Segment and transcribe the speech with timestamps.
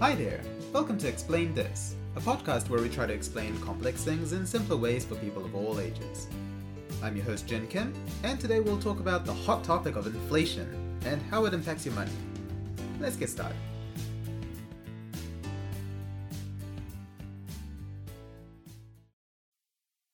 [0.00, 0.40] Hi there!
[0.72, 4.76] Welcome to Explain This, a podcast where we try to explain complex things in simpler
[4.76, 6.28] ways for people of all ages.
[7.02, 11.00] I'm your host, Jin Kim, and today we'll talk about the hot topic of inflation
[11.04, 12.12] and how it impacts your money.
[13.00, 13.56] Let's get started.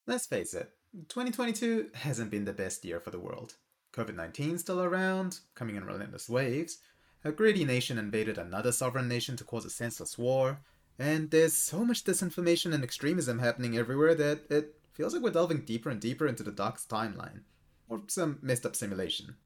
[0.07, 0.71] Let's face it,
[1.09, 3.57] 2022 hasn't been the best year for the world.
[3.93, 6.79] COVID 19 still around, coming in relentless waves.
[7.25, 10.61] A greedy nation invaded another sovereign nation to cause a senseless war.
[10.99, 15.65] And there's so much disinformation and extremism happening everywhere that it feels like we're delving
[15.65, 17.41] deeper and deeper into the darkest timeline,
[17.89, 19.37] or some messed up simulation.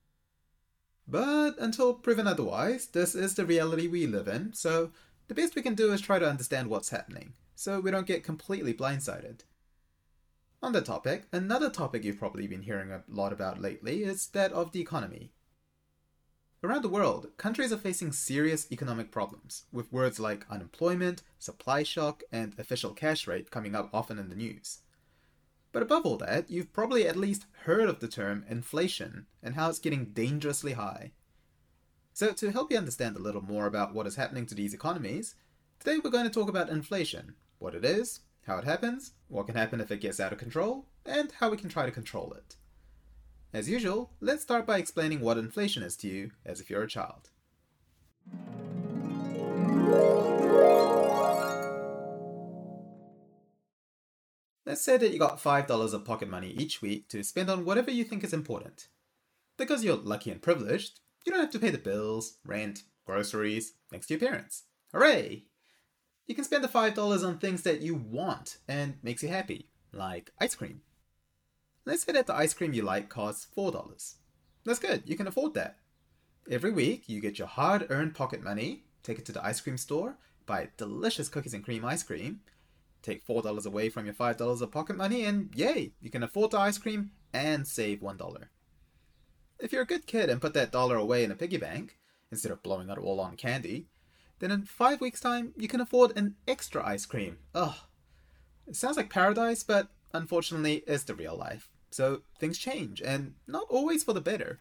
[1.06, 4.91] But until proven otherwise, this is the reality we live in, so
[5.28, 8.24] the best we can do is try to understand what's happening, so we don't get
[8.24, 9.41] completely blindsided.
[10.62, 14.52] On the topic, another topic you've probably been hearing a lot about lately is that
[14.52, 15.33] of the economy.
[16.61, 22.25] Around the world, countries are facing serious economic problems, with words like unemployment, supply shock,
[22.33, 24.78] and official cash rate coming up often in the news.
[25.70, 29.70] But above all that, you've probably at least heard of the term inflation and how
[29.70, 31.12] it's getting dangerously high.
[32.12, 35.37] So, to help you understand a little more about what is happening to these economies,
[35.78, 39.55] today we're going to talk about inflation, what it is, how it happens, what can
[39.55, 42.56] happen if it gets out of control, and how we can try to control it.
[43.50, 46.88] As usual, let's start by explaining what inflation is to you as if you're a
[46.88, 47.30] child.
[54.66, 57.91] Let's say that you got $5 of pocket money each week to spend on whatever
[57.91, 58.88] you think is important.
[59.56, 64.06] Because you're lucky and privileged, you don't have to pay the bills, rent, groceries, thanks
[64.08, 64.64] to your parents.
[64.92, 65.44] Hooray!
[66.26, 70.32] You can spend the $5 on things that you want and makes you happy, like
[70.38, 70.82] ice cream.
[71.89, 74.17] Let's say that the ice cream you like costs $4.
[74.67, 75.78] That's good, you can afford that.
[76.50, 79.78] Every week, you get your hard earned pocket money, take it to the ice cream
[79.78, 82.41] store, buy delicious cookies and cream ice cream,
[83.00, 86.59] take $4 away from your $5 of pocket money, and yay, you can afford the
[86.59, 88.44] ice cream and save $1.
[89.59, 91.97] If you're a good kid and put that dollar away in a piggy bank,
[92.31, 93.87] instead of blowing it all on candy,
[94.41, 97.38] then in five weeks' time, you can afford an extra ice cream.
[97.55, 97.76] Ugh.
[98.66, 101.70] It sounds like paradise, but unfortunately, it's the real life.
[101.91, 104.60] So things change, and not always for the better.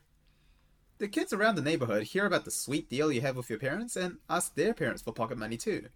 [1.00, 3.96] The kids around the neighborhood hear about the sweet deal you have with your parents
[3.96, 5.90] and ask their parents for pocket money too.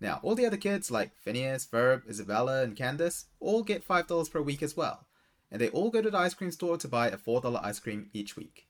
[0.00, 4.40] Now, all the other kids, like Phineas, Ferb, Isabella, and Candace, all get $5 per
[4.40, 5.06] week as well,
[5.50, 8.10] and they all go to the ice cream store to buy a $4 ice cream
[8.12, 8.66] each week.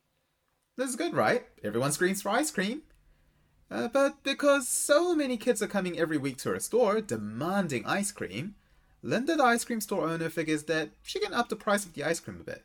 [0.77, 1.47] This is good, right?
[1.63, 2.83] Everyone screams for ice cream.
[3.71, 8.11] Uh, but because so many kids are coming every week to our store demanding ice
[8.11, 8.57] cream,
[9.03, 12.05] Linda, the ice cream store owner, figures that she can up the price of the
[12.05, 12.65] ice cream a bit.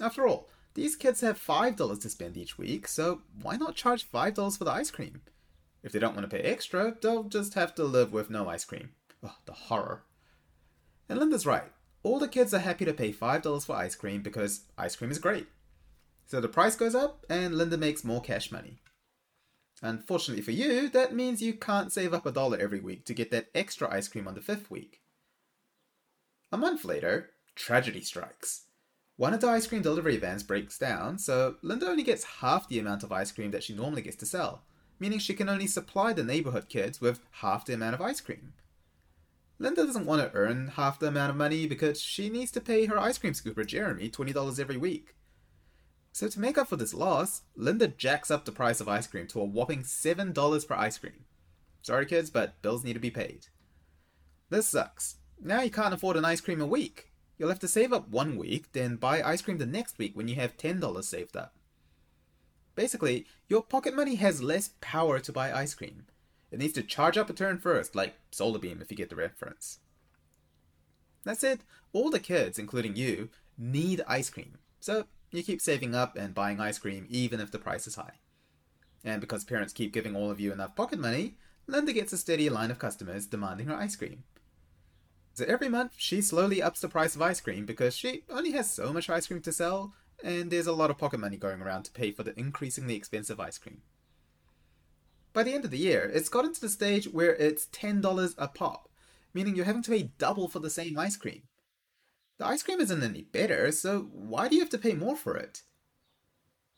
[0.00, 4.58] After all, these kids have $5 to spend each week, so why not charge $5
[4.58, 5.22] for the ice cream?
[5.82, 8.64] If they don't want to pay extra, they'll just have to live with no ice
[8.64, 8.90] cream.
[9.22, 10.02] Oh, the horror.
[11.08, 11.72] And Linda's right.
[12.02, 15.18] All the kids are happy to pay $5 for ice cream because ice cream is
[15.18, 15.46] great.
[16.26, 18.80] So the price goes up, and Linda makes more cash money.
[19.82, 23.30] Unfortunately for you, that means you can't save up a dollar every week to get
[23.30, 25.00] that extra ice cream on the fifth week.
[26.56, 28.62] A month later, tragedy strikes.
[29.16, 32.78] One of the ice cream delivery vans breaks down, so Linda only gets half the
[32.78, 34.62] amount of ice cream that she normally gets to sell,
[34.98, 38.54] meaning she can only supply the neighborhood kids with half the amount of ice cream.
[39.58, 42.86] Linda doesn't want to earn half the amount of money because she needs to pay
[42.86, 45.14] her ice cream scooper Jeremy $20 every week.
[46.12, 49.26] So to make up for this loss, Linda jacks up the price of ice cream
[49.26, 51.26] to a whopping $7 per ice cream.
[51.82, 53.48] Sorry kids, but bills need to be paid.
[54.48, 55.16] This sucks.
[55.42, 57.10] Now you can't afford an ice cream a week.
[57.38, 60.28] You'll have to save up one week, then buy ice cream the next week when
[60.28, 61.54] you have $10 saved up.
[62.74, 66.06] Basically, your pocket money has less power to buy ice cream.
[66.50, 69.16] It needs to charge up a turn first, like Solar Beam if you get the
[69.16, 69.80] reference.
[71.24, 71.60] That's it.
[71.92, 74.58] All the kids, including you, need ice cream.
[74.80, 78.20] So you keep saving up and buying ice cream even if the price is high.
[79.04, 81.36] And because parents keep giving all of you enough pocket money,
[81.66, 84.22] Linda gets a steady line of customers demanding her ice cream.
[85.36, 88.72] So every month, she slowly ups the price of ice cream because she only has
[88.72, 89.92] so much ice cream to sell,
[90.24, 93.38] and there's a lot of pocket money going around to pay for the increasingly expensive
[93.38, 93.82] ice cream.
[95.34, 98.48] By the end of the year, it's gotten to the stage where it's $10 a
[98.48, 98.88] pop,
[99.34, 101.42] meaning you're having to pay double for the same ice cream.
[102.38, 105.36] The ice cream isn't any better, so why do you have to pay more for
[105.36, 105.60] it?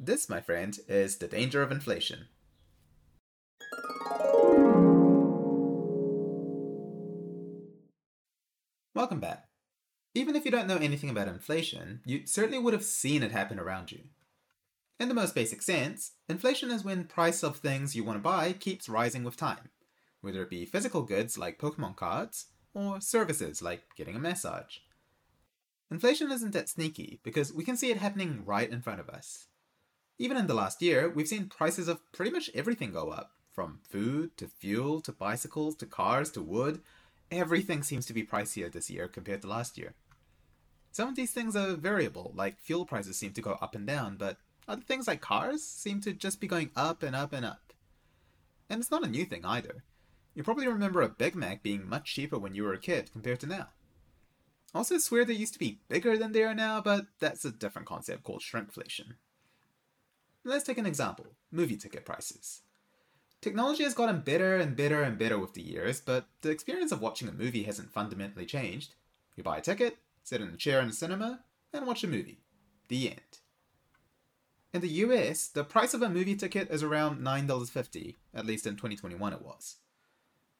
[0.00, 2.26] This, my friend, is the danger of inflation.
[8.98, 9.46] Welcome back.
[10.12, 13.60] Even if you don't know anything about inflation, you certainly would have seen it happen
[13.60, 14.00] around you.
[14.98, 18.54] In the most basic sense, inflation is when price of things you want to buy
[18.54, 19.70] keeps rising with time.
[20.20, 24.78] whether it be physical goods like Pokemon cards or services like getting a massage.
[25.92, 29.46] Inflation isn't that sneaky because we can see it happening right in front of us.
[30.18, 33.78] Even in the last year, we've seen prices of pretty much everything go up from
[33.88, 36.80] food to fuel to bicycles to cars to wood.
[37.30, 39.94] Everything seems to be pricier this year compared to last year.
[40.90, 44.16] Some of these things are variable, like fuel prices seem to go up and down,
[44.16, 47.72] but other things like cars seem to just be going up and up and up.
[48.70, 49.84] And it's not a new thing either.
[50.34, 53.40] You probably remember a Big Mac being much cheaper when you were a kid compared
[53.40, 53.69] to now.
[54.74, 57.88] Also swear they used to be bigger than they are now, but that's a different
[57.88, 59.14] concept called shrinkflation.
[60.44, 62.62] Let's take an example movie ticket prices.
[63.40, 67.00] Technology has gotten better and better and better with the years, but the experience of
[67.00, 68.94] watching a movie hasn't fundamentally changed.
[69.37, 71.40] You buy a ticket, sit in a chair in a cinema,
[71.73, 72.40] and watch a movie.
[72.88, 73.38] The end.
[74.75, 78.75] In the US, the price of a movie ticket is around $9.50, at least in
[78.75, 79.76] 2021 it was.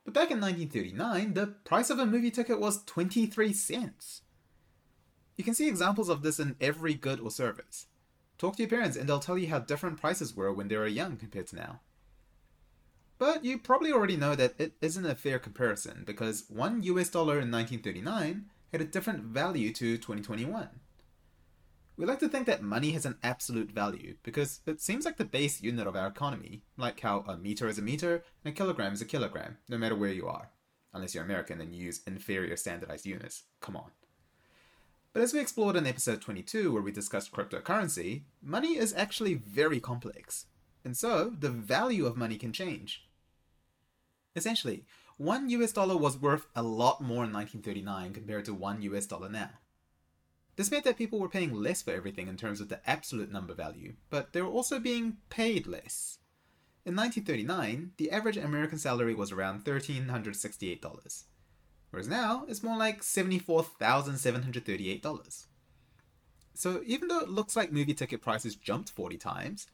[0.05, 4.23] But back in 1939, the price of a movie ticket was 23 cents.
[5.37, 7.87] You can see examples of this in every good or service.
[8.39, 10.87] Talk to your parents and they'll tell you how different prices were when they were
[10.87, 11.81] young compared to now.
[13.19, 17.41] But you probably already know that it isn't a fair comparison because one US dollar
[17.41, 20.69] in 1939 had a different value to 2021.
[21.97, 25.25] We like to think that money has an absolute value because it seems like the
[25.25, 28.93] base unit of our economy, like how a meter is a meter and a kilogram
[28.93, 30.51] is a kilogram, no matter where you are.
[30.95, 33.43] Unless you're American and you use inferior standardized units.
[33.61, 33.91] Come on.
[35.13, 39.81] But as we explored in episode 22, where we discussed cryptocurrency, money is actually very
[39.81, 40.47] complex.
[40.85, 43.08] And so, the value of money can change.
[44.39, 44.85] Essentially,
[45.17, 49.29] one US dollar was worth a lot more in 1939 compared to one US dollar
[49.29, 49.51] now.
[50.55, 53.53] This meant that people were paying less for everything in terms of the absolute number
[53.53, 56.19] value, but they were also being paid less.
[56.87, 61.25] In 1939, the average American salary was around $1,368,
[61.91, 65.47] whereas now it's more like $74,738.
[66.55, 69.67] So even though it looks like movie ticket prices jumped 40 times,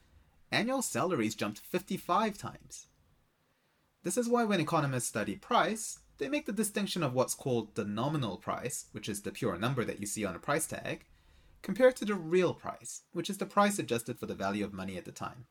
[0.51, 2.87] annual salaries jumped 55 times.
[4.05, 7.87] This is why when economists study price, they make the distinction of what's called the
[7.87, 11.07] nominal price, which is the pure number that you see on a price tag,
[11.63, 14.99] compared to the real price, which is the price adjusted for the value of money
[14.99, 15.47] at the time.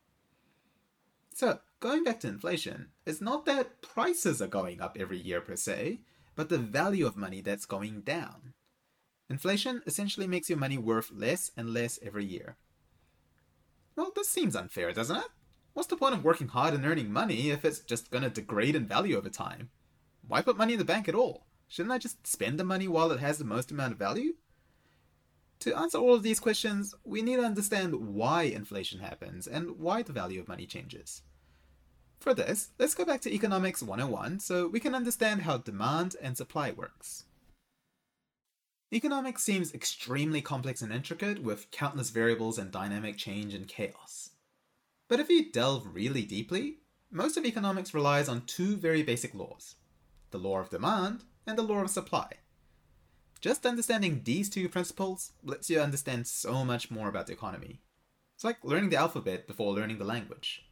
[1.34, 5.56] So, going back to inflation, it's not that prices are going up every year per
[5.56, 6.00] se,
[6.36, 8.54] but the value of money that's going down.
[9.28, 12.56] Inflation essentially makes your money worth less and less every year.
[13.96, 15.28] Well, this seems unfair, doesn't it?
[15.74, 18.86] What's the point of working hard and earning money if it's just gonna degrade in
[18.86, 19.70] value over time?
[20.26, 21.46] Why put money in the bank at all?
[21.66, 24.34] Shouldn't I just spend the money while it has the most amount of value?
[25.60, 30.02] To answer all of these questions, we need to understand why inflation happens and why
[30.02, 31.22] the value of money changes.
[32.20, 36.36] For this, let's go back to Economics 101 so we can understand how demand and
[36.36, 37.24] supply works.
[38.92, 44.30] Economics seems extremely complex and intricate with countless variables and dynamic change and chaos.
[45.14, 46.78] But if you delve really deeply,
[47.08, 49.76] most of economics relies on two very basic laws
[50.32, 52.32] the law of demand and the law of supply.
[53.40, 57.80] Just understanding these two principles lets you understand so much more about the economy.
[58.34, 60.64] It's like learning the alphabet before learning the language.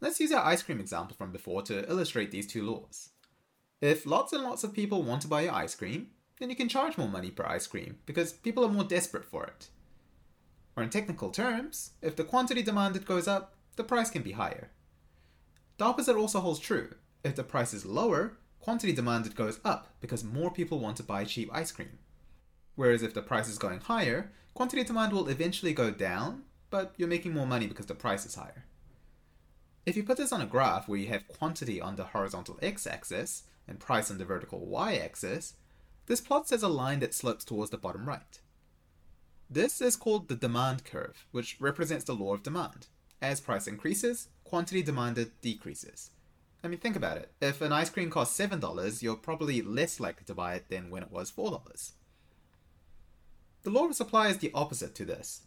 [0.00, 3.08] Let's use our ice cream example from before to illustrate these two laws.
[3.80, 6.68] If lots and lots of people want to buy your ice cream, then you can
[6.68, 9.70] charge more money per ice cream because people are more desperate for it.
[10.76, 14.70] Or in technical terms, if the quantity demanded goes up, the price can be higher.
[15.78, 16.94] The opposite also holds true.
[17.24, 21.24] If the price is lower, quantity demanded goes up because more people want to buy
[21.24, 21.98] cheap ice cream.
[22.76, 27.08] Whereas if the price is going higher, quantity demand will eventually go down, but you're
[27.08, 28.64] making more money because the price is higher.
[29.86, 32.86] If you put this on a graph where you have quantity on the horizontal x
[32.86, 35.54] axis and price on the vertical y axis,
[36.06, 38.40] this plot says a line that slopes towards the bottom right.
[39.52, 42.86] This is called the demand curve, which represents the law of demand.
[43.20, 46.10] As price increases, quantity demanded decreases.
[46.62, 47.32] I mean, think about it.
[47.40, 51.02] If an ice cream costs $7, you're probably less likely to buy it than when
[51.02, 51.92] it was $4.
[53.62, 55.42] The law of supply is the opposite to this.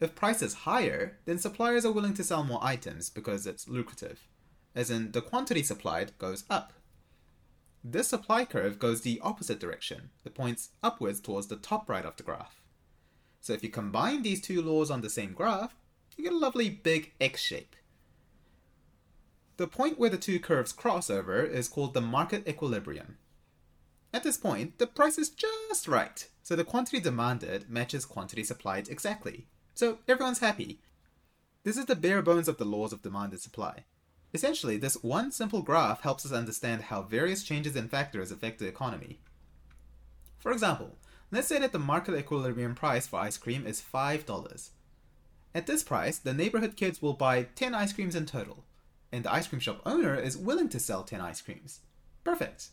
[0.00, 4.20] If price is higher, then suppliers are willing to sell more items because it's lucrative,
[4.72, 6.72] as in the quantity supplied goes up.
[7.82, 10.10] This supply curve goes the opposite direction.
[10.24, 12.62] It points upwards towards the top right of the graph.
[13.40, 15.74] So if you combine these two laws on the same graph,
[16.16, 17.76] you get a lovely big X shape.
[19.56, 23.18] The point where the two curves cross over is called the market equilibrium.
[24.12, 28.88] At this point, the price is just right, so the quantity demanded matches quantity supplied
[28.88, 29.46] exactly.
[29.74, 30.80] So everyone's happy.
[31.64, 33.84] This is the bare bones of the laws of demand and supply.
[34.32, 38.66] Essentially, this one simple graph helps us understand how various changes in factors affect the
[38.66, 39.18] economy.
[40.38, 40.98] For example,
[41.30, 44.70] let's say that the market equilibrium price for ice cream is $5.
[45.54, 48.64] At this price, the neighborhood kids will buy 10 ice creams in total,
[49.12, 51.80] and the ice cream shop owner is willing to sell 10 ice creams.
[52.24, 52.68] Perfect.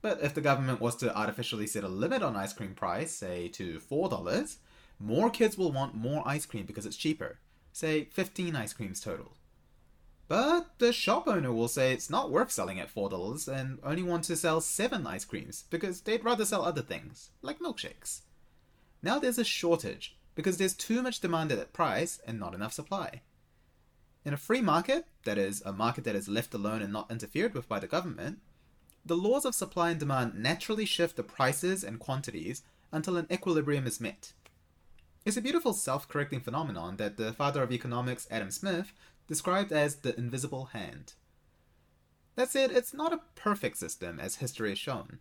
[0.00, 3.48] But if the government was to artificially set a limit on ice cream price, say
[3.48, 4.56] to $4,
[5.00, 7.38] more kids will want more ice cream because it's cheaper,
[7.72, 9.32] say 15 ice creams total.
[10.28, 14.24] But the shop owner will say it's not worth selling at $4 and only want
[14.24, 18.20] to sell 7 ice creams because they'd rather sell other things, like milkshakes.
[19.02, 22.74] Now there's a shortage because there's too much demand at that price and not enough
[22.74, 23.22] supply.
[24.24, 27.54] In a free market, that is, a market that is left alone and not interfered
[27.54, 28.40] with by the government,
[29.06, 33.86] the laws of supply and demand naturally shift the prices and quantities until an equilibrium
[33.86, 34.34] is met.
[35.24, 38.92] It's a beautiful self correcting phenomenon that the father of economics, Adam Smith,
[39.28, 41.12] described as the invisible hand.
[42.34, 45.18] That said, it's not a perfect system, as history has shown.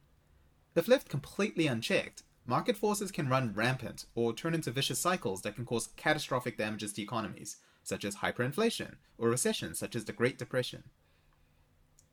[0.75, 5.55] If left completely unchecked, market forces can run rampant or turn into vicious cycles that
[5.55, 10.37] can cause catastrophic damages to economies, such as hyperinflation or recessions such as the Great
[10.37, 10.83] Depression.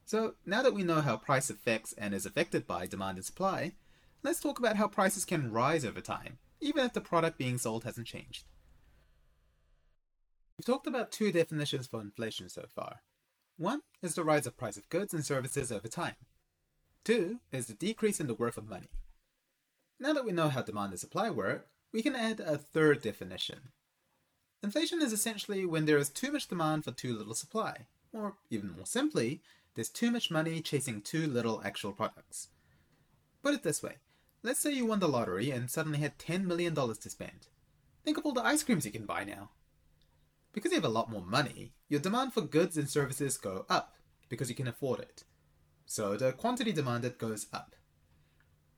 [0.07, 3.73] So, now that we know how price affects and is affected by demand and supply,
[4.23, 7.85] let's talk about how prices can rise over time, even if the product being sold
[7.85, 8.45] hasn't changed.
[10.58, 13.02] We've talked about two definitions for inflation so far.
[13.56, 16.16] One is the rise of price of goods and services over time.
[17.04, 18.90] Two is the decrease in the worth of money.
[20.00, 23.70] Now that we know how demand and supply work, we can add a third definition.
[24.62, 28.73] Inflation is essentially when there is too much demand for too little supply, or even
[28.73, 29.40] more simply,
[29.75, 32.49] there's too much money chasing too little actual products.
[33.42, 33.96] Put it this way
[34.44, 37.49] let's say you won the lottery and suddenly had $10 million to spend.
[38.04, 39.50] Think of all the ice creams you can buy now.
[40.54, 43.94] Because you have a lot more money, your demand for goods and services go up
[44.28, 45.25] because you can afford it.
[45.84, 47.75] So the quantity demanded goes up.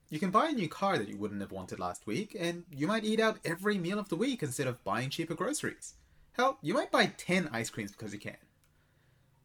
[0.09, 2.87] You can buy a new car that you wouldn't have wanted last week, and you
[2.87, 5.93] might eat out every meal of the week instead of buying cheaper groceries.
[6.31, 8.37] Hell, you might buy 10 ice creams because you can.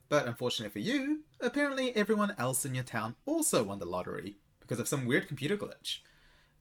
[0.09, 4.79] But unfortunately for you, apparently everyone else in your town also won the lottery because
[4.79, 5.99] of some weird computer glitch.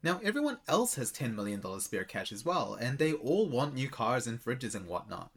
[0.04, 3.88] Now, everyone else has $10 million spare cash as well, and they all want new
[3.90, 5.32] cars and fridges and whatnot.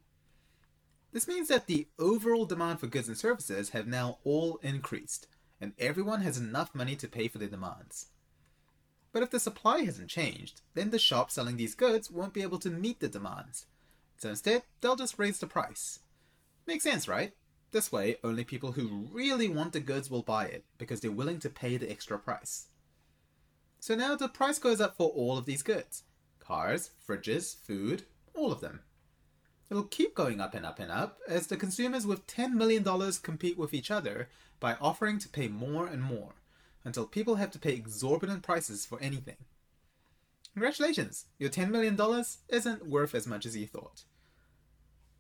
[1.15, 5.29] This means that the overall demand for goods and services have now all increased,
[5.61, 8.09] and everyone has enough money to pay for their demands.
[9.13, 12.59] But if the supply hasn't changed, then the shop selling these goods won't be able
[12.59, 13.67] to meet the demands.
[14.19, 16.01] So instead, they'll just raise the price.
[16.67, 17.33] Makes sense, right?
[17.71, 21.39] This way, only people who really want the goods will buy it because they're willing
[21.41, 22.67] to pay the extra price.
[23.79, 26.03] So now the price goes up for all of these goods
[26.41, 28.03] cars, fridges, food,
[28.35, 28.81] all of them.
[29.71, 32.85] It'll keep going up and up and up as the consumers with $10 million
[33.23, 34.29] compete with each other
[34.61, 36.35] by offering to pay more and more
[36.85, 39.37] until people have to pay exorbitant prices for anything.
[40.53, 41.99] Congratulations, your $10 million
[42.49, 44.05] isn't worth as much as you thought.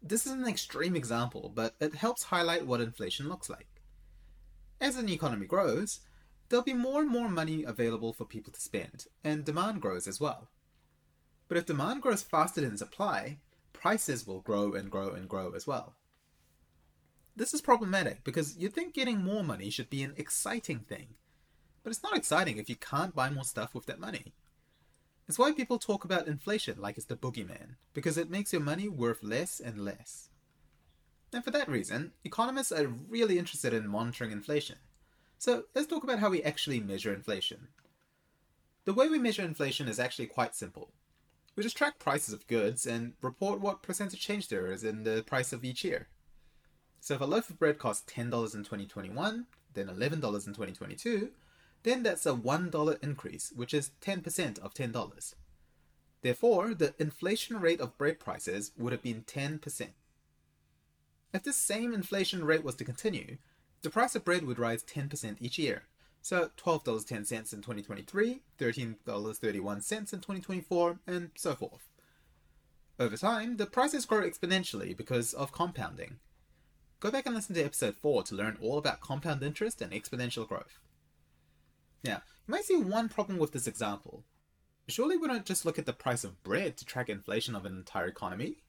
[0.03, 3.81] This is an extreme example, but it helps highlight what inflation looks like.
[4.81, 6.01] As an economy grows,
[6.49, 10.21] there'll be more and more money available for people to spend, and demand grows as
[10.21, 10.51] well.
[11.49, 13.39] But if demand grows faster than supply,
[13.85, 15.93] prices will grow and grow and grow as well.
[17.37, 21.09] This is problematic because you'd think getting more money should be an exciting thing,
[21.83, 24.33] but it's not exciting if you can't buy more stuff with that money.
[25.29, 28.88] It's why people talk about inflation like it's the boogeyman, because it makes your money
[28.88, 30.31] worth less and less.
[31.31, 34.76] And for that reason, economists are really interested in monitoring inflation.
[35.37, 37.69] So let's talk about how we actually measure inflation.
[38.87, 40.95] The way we measure inflation is actually quite simple.
[41.57, 45.23] We just track prices of goods and report what percentage change there is in the
[45.25, 46.09] price of each year.
[47.01, 48.31] So if a loaf of bread costs $10 in
[48.65, 51.31] 2021, then $11 in 2022,
[51.85, 55.35] then that's a $1 increase, which is 10% of $10.
[56.23, 59.89] Therefore, the inflation rate of bread prices would have been 10%.
[61.35, 63.37] If this same inflation rate was to continue,
[63.83, 65.83] the price of bread would rise 10% each year,
[66.25, 71.87] so $12.10 in 2023, $13.31 in 2024, and so forth.
[72.99, 76.16] Over time, the prices grow exponentially because of compounding.
[76.99, 80.49] Go back and listen to episode 4 to learn all about compound interest and exponential
[80.49, 80.78] growth.
[82.02, 84.25] Now, you might see one problem with this example.
[84.88, 87.76] Surely we don't just look at the price of bread to track inflation of an
[87.76, 88.62] entire economy.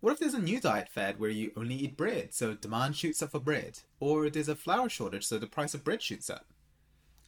[0.00, 3.22] What if there's a new diet fad where you only eat bread, so demand shoots
[3.22, 3.80] up for bread?
[4.00, 6.46] Or there's a flour shortage, so the price of bread shoots up?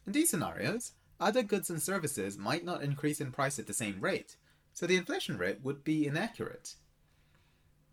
[0.05, 4.01] In these scenarios, other goods and services might not increase in price at the same
[4.01, 4.37] rate,
[4.73, 6.75] so the inflation rate would be inaccurate.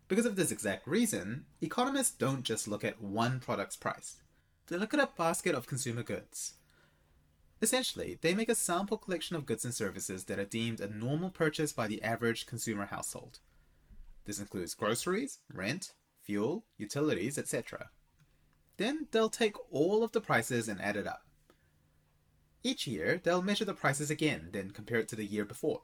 [0.07, 4.17] Because of this exact reason, economists don't just look at one product's price.
[4.67, 6.53] They look at a basket of consumer goods.
[7.61, 11.29] Essentially, they make a sample collection of goods and services that are deemed a normal
[11.29, 13.39] purchase by the average consumer household.
[14.25, 17.89] This includes groceries, rent, fuel, utilities, etc.
[18.77, 21.28] Then they'll take all of the prices and add it up.
[22.63, 25.81] Each year, they'll measure the prices again, then compare it to the year before.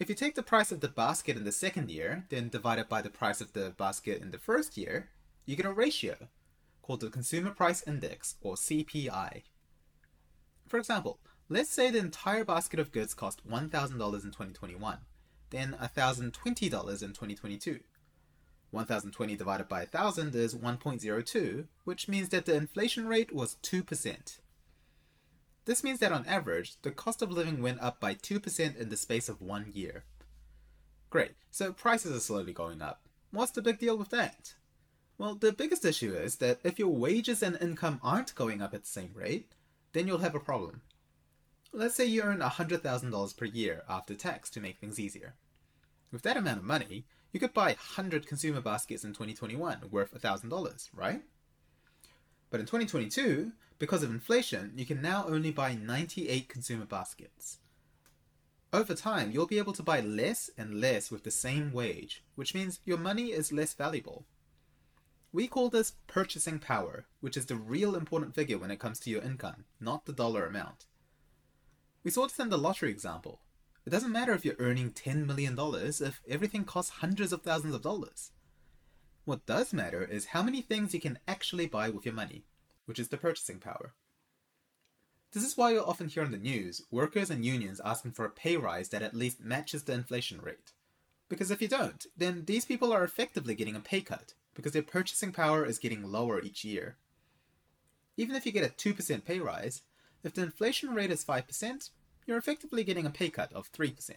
[0.00, 2.88] If you take the price of the basket in the second year, then divide it
[2.88, 5.10] by the price of the basket in the first year,
[5.44, 6.28] you get a ratio
[6.82, 9.42] called the Consumer Price Index, or CPI.
[10.66, 14.98] For example, let's say the entire basket of goods cost $1,000 in 2021,
[15.50, 17.80] then $1,020 in 2022.
[18.70, 24.38] 1020 divided by 1000 is 1.02, which means that the inflation rate was 2%.
[25.70, 28.96] This means that on average, the cost of living went up by 2% in the
[28.96, 30.02] space of one year.
[31.10, 33.02] Great, so prices are slowly going up.
[33.30, 34.54] What's the big deal with that?
[35.16, 38.82] Well, the biggest issue is that if your wages and income aren't going up at
[38.82, 39.52] the same rate,
[39.92, 40.80] then you'll have a problem.
[41.72, 45.34] Let's say you earn $100,000 per year after tax to make things easier.
[46.10, 50.90] With that amount of money, you could buy 100 consumer baskets in 2021 worth $1,000,
[50.96, 51.22] right?
[52.50, 57.58] But in 2022, because of inflation, you can now only buy 98 consumer baskets.
[58.74, 62.54] Over time, you'll be able to buy less and less with the same wage, which
[62.54, 64.26] means your money is less valuable.
[65.32, 69.10] We call this purchasing power, which is the real important figure when it comes to
[69.10, 70.84] your income, not the dollar amount.
[72.04, 73.40] We saw this in the lottery example.
[73.86, 77.82] It doesn't matter if you're earning $10 million if everything costs hundreds of thousands of
[77.82, 78.32] dollars.
[79.24, 82.44] What does matter is how many things you can actually buy with your money,
[82.90, 83.94] which is the purchasing power.
[85.30, 88.30] This is why you'll often hear in the news workers and unions asking for a
[88.30, 90.72] pay rise that at least matches the inflation rate.
[91.28, 94.82] Because if you don't, then these people are effectively getting a pay cut, because their
[94.82, 96.96] purchasing power is getting lower each year.
[98.16, 99.82] Even if you get a 2% pay rise,
[100.24, 101.90] if the inflation rate is 5%,
[102.26, 104.10] you're effectively getting a pay cut of 3%.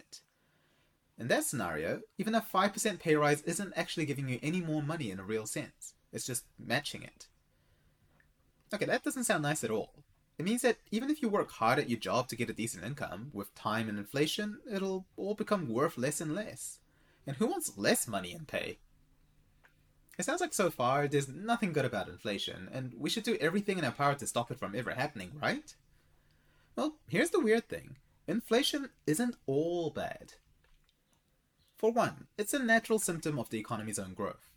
[1.20, 5.12] In that scenario, even a 5% pay rise isn't actually giving you any more money
[5.12, 7.28] in a real sense, it's just matching it.
[8.74, 9.94] Okay, that doesn't sound nice at all.
[10.40, 12.84] It means that even if you work hard at your job to get a decent
[12.84, 16.80] income, with time and inflation, it'll all become worth less and less.
[17.28, 18.80] And who wants less money in pay?
[20.18, 23.78] It sounds like so far there's nothing good about inflation, and we should do everything
[23.78, 25.76] in our power to stop it from ever happening, right?
[26.76, 30.34] Well, here's the weird thing inflation isn't all bad.
[31.78, 34.53] For one, it's a natural symptom of the economy's own growth.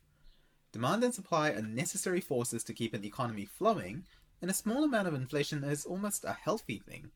[0.72, 4.04] Demand and supply are necessary forces to keep an economy flowing,
[4.42, 7.10] and a small amount of inflation is almost a healthy thing.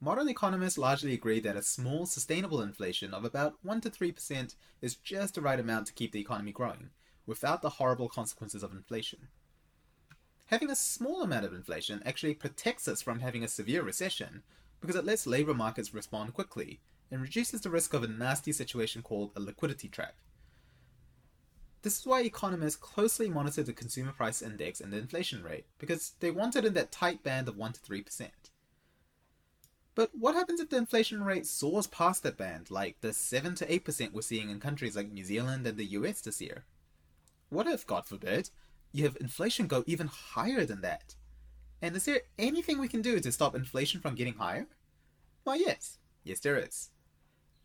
[0.00, 4.96] Modern economists largely agree that a small, sustainable inflation of about 1 to 3% is
[4.96, 6.90] just the right amount to keep the economy growing,
[7.24, 9.28] without the horrible consequences of inflation.
[10.46, 14.42] Having a small amount of inflation actually protects us from having a severe recession
[14.80, 19.02] because it lets labor markets respond quickly and reduces the risk of a nasty situation
[19.02, 20.14] called a liquidity trap.
[21.82, 26.12] This is why economists closely monitor the consumer price index and the inflation rate, because
[26.20, 28.28] they want it in that tight band of 1 to 3%.
[29.94, 33.66] But what happens if the inflation rate soars past that band, like the 7 to
[33.66, 36.64] 8% we're seeing in countries like New Zealand and the US this year?
[37.50, 38.50] What if, God forbid,
[38.92, 41.16] you have inflation go even higher than that?
[41.82, 44.68] And is there anything we can do to stop inflation from getting higher?
[45.42, 45.98] Why, yes.
[46.22, 46.91] Yes, there is.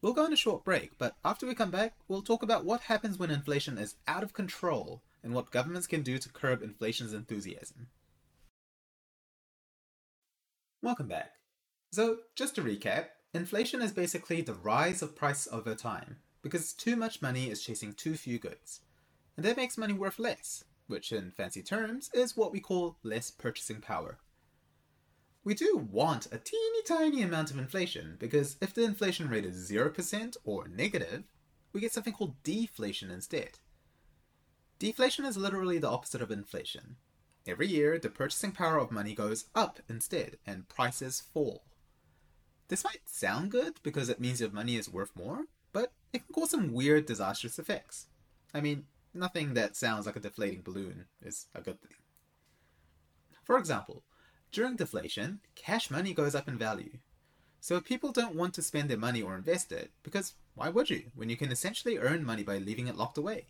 [0.02, 2.82] We'll go on a short break, but after we come back, we'll talk about what
[2.82, 7.14] happens when inflation is out of control and what governments can do to curb inflation's
[7.14, 7.88] enthusiasm.
[10.82, 11.32] Welcome back.
[11.92, 16.96] So, just to recap, inflation is basically the rise of price over time, because too
[16.96, 18.82] much money is chasing too few goods
[19.38, 23.30] and that makes money worth less, which in fancy terms is what we call less
[23.30, 24.18] purchasing power.
[25.48, 29.72] We do want a teeny tiny amount of inflation because if the inflation rate is
[29.72, 31.24] 0% or negative,
[31.72, 33.52] we get something called deflation instead.
[34.78, 36.98] Deflation is literally the opposite of inflation.
[37.48, 41.64] Every year, the purchasing power of money goes up instead, and prices fall.
[42.68, 46.34] This might sound good because it means your money is worth more, but it can
[46.34, 48.08] cause some weird, disastrous effects.
[48.54, 48.84] I mean,
[49.14, 51.96] nothing that sounds like a deflating balloon is a good thing.
[53.46, 54.04] For example,
[54.52, 56.98] during deflation, cash money goes up in value.
[57.60, 61.12] So people don't want to spend their money or invest it, because why would you,
[61.16, 63.48] when you can essentially earn money by leaving it locked away?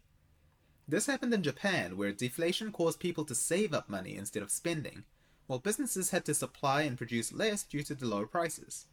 [0.88, 5.04] This happened in Japan, where deflation caused people to save up money instead of spending,
[5.46, 8.88] while businesses had to supply and produce less due to the lower prices.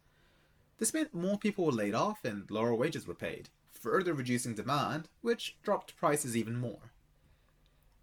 [0.77, 5.07] This meant more people were laid off and lower wages were paid, further reducing demand,
[5.21, 6.91] which dropped prices even more.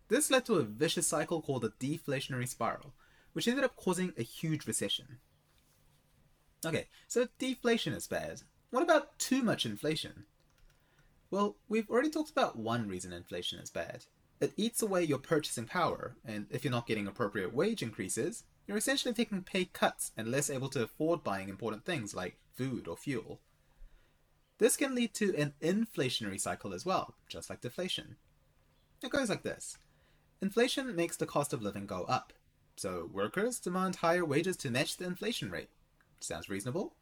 [0.09, 2.93] This led to a vicious cycle called a deflationary spiral,
[3.33, 5.19] which ended up causing a huge recession.
[6.65, 8.43] Okay, so deflation is bad.
[8.71, 10.25] What about too much inflation?
[11.31, 14.05] Well, we've already talked about one reason inflation is bad.
[14.41, 18.77] It eats away your purchasing power, and if you're not getting appropriate wage increases, you're
[18.77, 22.97] essentially taking pay cuts and less able to afford buying important things like food or
[22.97, 23.41] fuel.
[24.59, 28.17] This can lead to an inflationary cycle as well, just like deflation.
[29.03, 29.79] It goes like this
[30.41, 32.33] Inflation makes the cost of living go up,
[32.77, 35.71] so workers demand higher wages to match the inflation rate.
[36.21, 36.95] Sounds reasonable?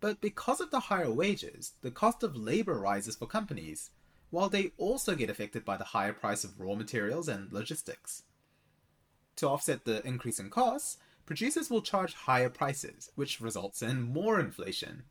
[0.00, 3.90] But because of the higher wages, the cost of labor rises for companies,
[4.30, 8.22] while they also get affected by the higher price of raw materials and logistics.
[9.36, 14.40] To offset the increase in costs, producers will charge higher prices, which results in more
[14.40, 15.04] inflation.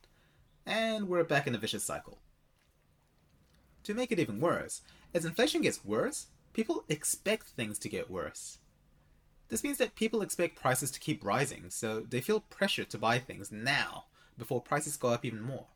[0.66, 2.20] And we're back in a vicious cycle.
[3.84, 4.82] To make it even worse,
[5.14, 8.60] as inflation gets worse, people expect things to get worse.
[9.52, 13.20] This means that people expect prices to keep rising, so they feel pressure to buy
[13.20, 14.06] things now
[14.38, 15.68] before prices go up even more.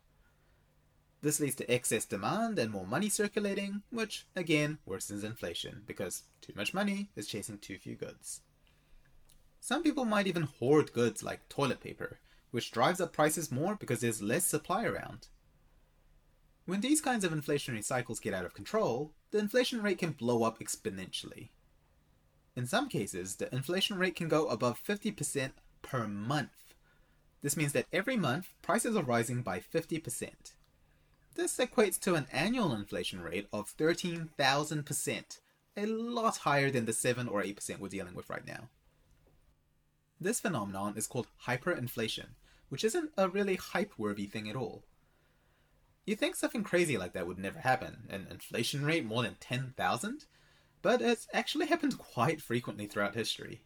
[1.20, 6.54] This leads to excess demand and more money circulating, which again worsens inflation because too
[6.56, 8.40] much money is chasing too few goods.
[9.60, 12.20] Some people might even hoard goods like toilet paper,
[12.52, 15.28] which drives up prices more because there's less supply around.
[16.64, 20.44] When these kinds of inflationary cycles get out of control, the inflation rate can blow
[20.44, 21.50] up exponentially.
[22.56, 26.74] In some cases, the inflation rate can go above 50% per month.
[27.42, 30.30] This means that every month, prices are rising by 50%.
[31.34, 35.38] This equates to an annual inflation rate of 13,000%,
[35.76, 38.70] a lot higher than the 7 or 8% we're dealing with right now.
[40.18, 42.28] This phenomenon is called hyperinflation,
[42.70, 44.82] which isn't a really hype-worthy thing at all.
[46.06, 50.24] You think something crazy like that would never happen, an inflation rate more than 10,000?
[50.86, 53.60] But it's actually happened quite frequently throughout history.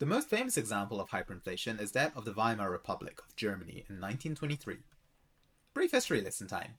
[0.00, 4.00] The most famous example of hyperinflation is that of the Weimar Republic of Germany in
[4.00, 4.78] 1923.
[5.74, 6.74] Brief history lesson time.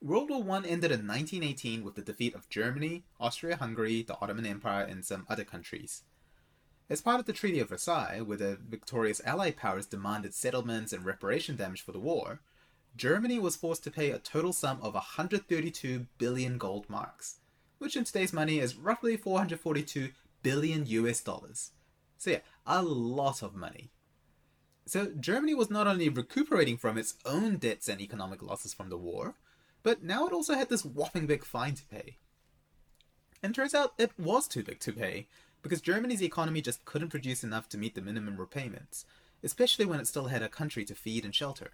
[0.00, 4.46] World War I ended in 1918 with the defeat of Germany, Austria Hungary, the Ottoman
[4.46, 6.04] Empire, and some other countries.
[6.88, 11.04] As part of the Treaty of Versailles, where the victorious Allied powers demanded settlements and
[11.04, 12.40] reparation damage for the war,
[12.96, 17.40] Germany was forced to pay a total sum of 132 billion gold marks,
[17.78, 20.10] which in today's money is roughly 442
[20.42, 21.72] billion US dollars.
[22.16, 23.90] So, yeah, a lot of money.
[24.86, 28.96] So, Germany was not only recuperating from its own debts and economic losses from the
[28.96, 29.34] war,
[29.82, 32.16] but now it also had this whopping big fine to pay.
[33.42, 35.28] And turns out it was too big to pay,
[35.62, 39.04] because Germany's economy just couldn't produce enough to meet the minimum repayments,
[39.42, 41.72] especially when it still had a country to feed and shelter.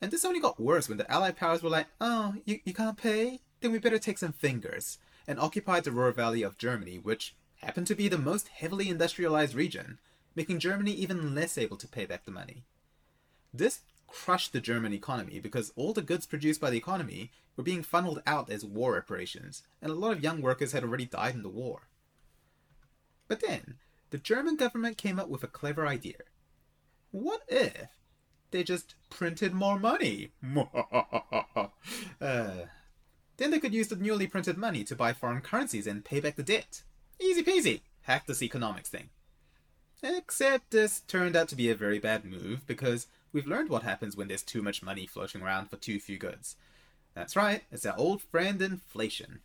[0.00, 2.96] And this only got worse when the Allied powers were like, oh, you, you can't
[2.96, 3.40] pay?
[3.60, 7.86] then we better take some fingers and occupy the Ruhr Valley of Germany, which happened
[7.88, 9.98] to be the most heavily industrialized region,
[10.34, 12.64] making Germany even less able to pay back the money.
[13.52, 17.82] This crushed the German economy because all the goods produced by the economy were being
[17.82, 21.42] funneled out as war reparations, and a lot of young workers had already died in
[21.42, 21.88] the war.
[23.26, 23.76] But then,
[24.10, 26.18] the German government came up with a clever idea.
[27.10, 27.88] What if
[28.56, 30.30] they just printed more money?
[32.20, 32.50] uh,
[33.36, 36.36] then they could use the newly printed money to buy foreign currencies and pay back
[36.36, 36.82] the debt.
[37.20, 37.82] Easy peasy.
[38.02, 39.10] Hack this economics thing.
[40.02, 44.16] Except this turned out to be a very bad move because we've learned what happens
[44.16, 46.56] when there's too much money floating around for too few goods.
[47.14, 49.40] That's right, it's our old friend inflation.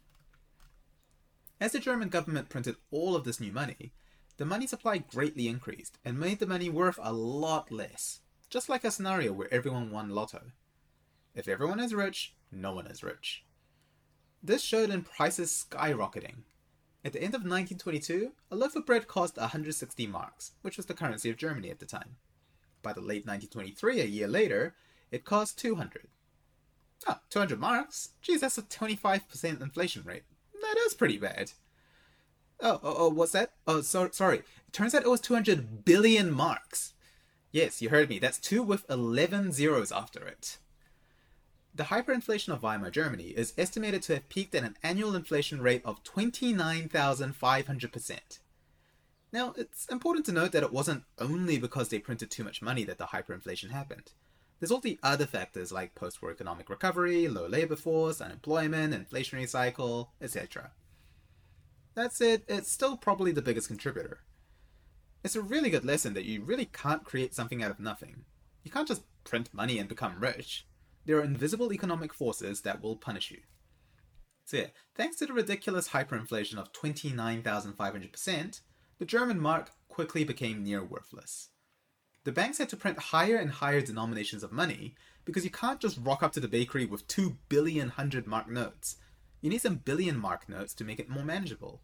[1.59, 3.91] As the German government printed all of this new money,
[4.37, 8.21] the money supply greatly increased and made the money worth a lot less,
[8.51, 10.41] just like a scenario where everyone won lotto.
[11.33, 13.45] If everyone is rich, no one is rich.
[14.43, 16.43] This showed in prices skyrocketing.
[17.03, 20.93] At the end of 1922, a loaf of bread cost 160 marks, which was the
[20.93, 22.17] currency of Germany at the time.
[22.83, 24.75] By the late 1923, a year later,
[25.11, 26.09] it cost 200.
[27.07, 28.09] Oh, ah, 200 marks?
[28.21, 30.23] Geez, that's a 25% inflation rate.
[30.61, 31.53] That is pretty bad.
[32.59, 33.53] Oh, oh, oh what's that?
[33.65, 34.39] Oh, so, sorry.
[34.39, 36.93] It turns out it was 200 billion marks.
[37.51, 38.19] Yes, you heard me.
[38.19, 40.57] That's two with 11 zeros after it.
[41.73, 45.81] The hyperinflation of Weimar Germany is estimated to have peaked at an annual inflation rate
[45.85, 48.39] of 29,500%.
[49.33, 52.83] Now, it's important to note that it wasn't only because they printed too much money
[52.83, 54.11] that the hyperinflation happened.
[54.59, 59.49] There's all the other factors like post war economic recovery, low labor force, unemployment, inflationary
[59.49, 60.71] cycle, etc.
[61.95, 64.19] That said, it's still probably the biggest contributor.
[65.23, 68.25] It's a really good lesson that you really can't create something out of nothing.
[68.63, 70.65] You can't just print money and become rich.
[71.05, 73.39] there are invisible economic forces that will punish you.
[74.45, 78.61] So yeah, thanks to the ridiculous hyperinflation of 29,500%,
[78.99, 81.49] the German mark quickly became near worthless.
[82.23, 85.97] The banks had to print higher and higher denominations of money because you can't just
[86.01, 88.97] rock up to the bakery with 2 billion 100 mark notes.
[89.41, 91.81] You need some billion mark notes to make it more manageable.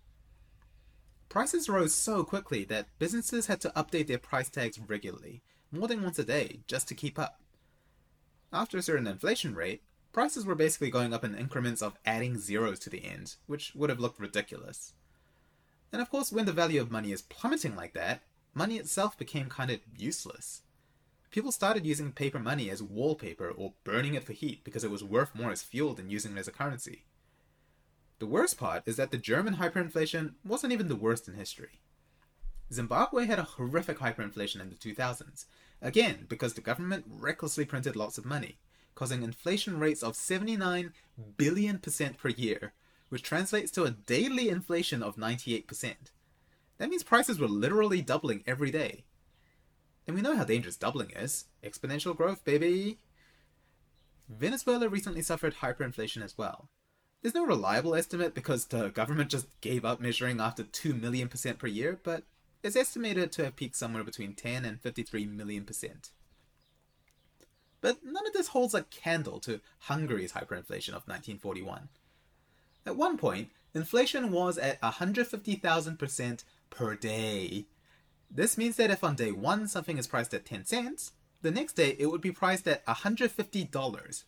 [1.30, 6.02] Prices rose so quickly that businesses had to update their price tags regularly, more than
[6.02, 7.42] once a day, just to keep up.
[8.54, 9.82] After a certain inflation rate,
[10.14, 13.90] prices were basically going up in increments of adding zeros to the end, which would
[13.90, 14.94] have looked ridiculous.
[15.92, 18.22] And of course, when the value of money is plummeting like that,
[18.54, 20.62] money itself became kind of useless.
[21.30, 25.04] People started using paper money as wallpaper or burning it for heat because it was
[25.04, 27.04] worth more as fuel than using it as a currency.
[28.20, 31.82] The worst part is that the German hyperinflation wasn't even the worst in history.
[32.74, 35.46] Zimbabwe had a horrific hyperinflation in the 2000s,
[35.82, 38.58] again because the government recklessly printed lots of money,
[38.96, 40.94] causing inflation rates of 79
[41.38, 42.74] billion percent per year,
[43.10, 45.96] which translates to a daily inflation of 98%.
[46.80, 49.06] That means prices were literally doubling every day.
[50.08, 52.98] And we know how dangerous doubling is exponential growth, baby!
[54.28, 56.70] Venezuela recently suffered hyperinflation as well.
[57.22, 61.60] There's no reliable estimate because the government just gave up measuring after 2 million percent
[61.60, 62.24] per year, but
[62.64, 66.12] it's estimated to have peaked somewhere between 10 and 53 million percent.
[67.82, 71.90] But none of this holds a candle to Hungary's hyperinflation of 1941.
[72.86, 77.66] At one point, inflation was at 150,000% per day.
[78.30, 81.74] This means that if on day one something is priced at 10 cents, the next
[81.74, 84.24] day it would be priced at $150.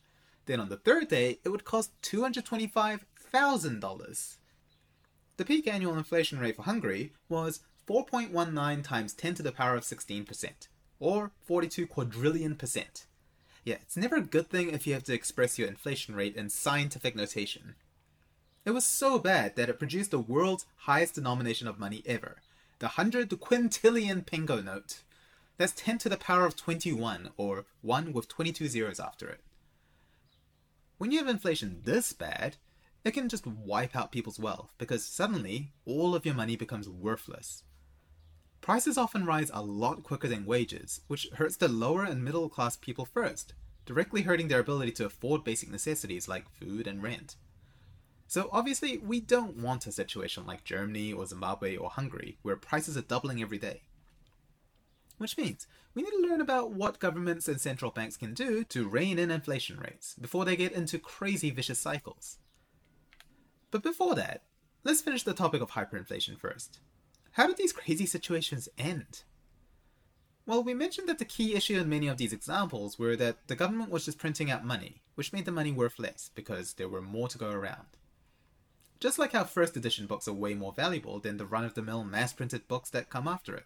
[0.50, 4.38] Then on the third day, it would cost $225,000.
[5.38, 9.84] The peak annual inflation rate for Hungary was 4.19 times 10 to the power of
[9.84, 10.50] 16%,
[11.00, 13.06] or 42 quadrillion percent.
[13.64, 16.50] Yeah, it's never a good thing if you have to express your inflation rate in
[16.50, 17.76] scientific notation.
[18.66, 22.38] It was so bad that it produced the world's highest denomination of money ever,
[22.80, 25.04] the 100 quintillion pengő note.
[25.58, 29.42] That's 10 to the power of 21, or 1 with 22 zeros after it.
[31.00, 32.58] When you have inflation this bad,
[33.06, 37.64] it can just wipe out people's wealth because suddenly all of your money becomes worthless.
[38.60, 42.76] Prices often rise a lot quicker than wages, which hurts the lower and middle class
[42.76, 43.54] people first,
[43.86, 47.38] directly hurting their ability to afford basic necessities like food and rent.
[48.28, 52.98] So obviously, we don't want a situation like Germany or Zimbabwe or Hungary, where prices
[52.98, 53.84] are doubling every day.
[55.20, 58.88] Which means we need to learn about what governments and central banks can do to
[58.88, 62.38] rein in inflation rates before they get into crazy vicious cycles.
[63.70, 64.44] But before that,
[64.86, 66.80] let's finish the topic of hyperinflation first.
[67.34, 69.24] How did these crazy situations end?
[70.46, 73.58] Well, we mentioned that the key issue in many of these examples were that the
[73.58, 77.02] government was just printing out money, which made the money worth less because there were
[77.02, 77.88] more to go around.
[79.02, 81.82] Just like how first edition books are way more valuable than the run of the
[81.82, 83.66] mill mass printed books that come after it.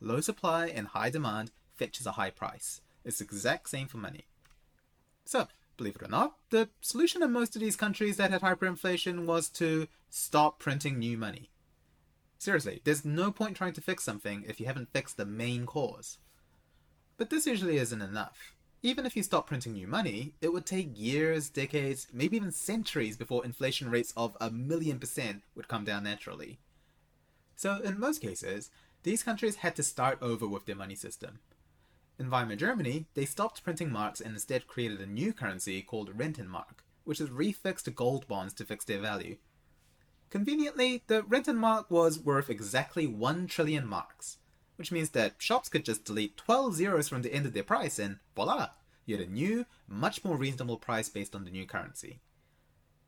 [0.00, 2.80] Low supply and high demand fetches a high price.
[3.04, 4.24] It's the exact same for money.
[5.24, 9.26] So, believe it or not, the solution in most of these countries that had hyperinflation
[9.26, 11.50] was to stop printing new money.
[12.38, 16.18] Seriously, there's no point trying to fix something if you haven't fixed the main cause.
[17.18, 18.54] But this usually isn't enough.
[18.82, 23.18] Even if you stop printing new money, it would take years, decades, maybe even centuries
[23.18, 26.58] before inflation rates of a million percent would come down naturally.
[27.56, 28.70] So, in most cases,
[29.02, 31.40] these countries had to start over with their money system.
[32.18, 36.84] In Weimar Germany, they stopped printing marks and instead created a new currency called Rentenmark,
[37.04, 39.36] which is refixed to gold bonds to fix their value.
[40.28, 44.38] Conveniently, the Rentenmark was worth exactly 1 trillion marks,
[44.76, 47.98] which means that shops could just delete 12 zeros from the end of their price
[47.98, 48.68] and voila,
[49.10, 52.20] you had a new, much more reasonable price based on the new currency.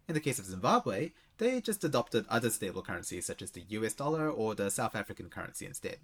[0.08, 3.94] In the case of Zimbabwe, they just adopted other stable currencies such as the US
[3.94, 5.98] dollar or the South African currency instead.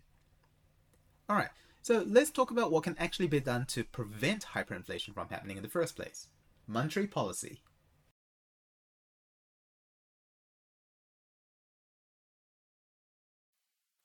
[1.31, 5.57] Alright, so let's talk about what can actually be done to prevent hyperinflation from happening
[5.57, 6.27] in the first place
[6.67, 7.63] monetary policy.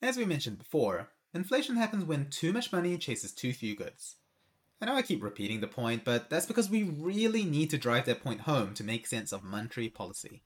[0.00, 4.16] As we mentioned before, Inflation happens when too much money chases too few goods.
[4.80, 8.04] I know I keep repeating the point, but that's because we really need to drive
[8.04, 10.44] that point home to make sense of monetary policy.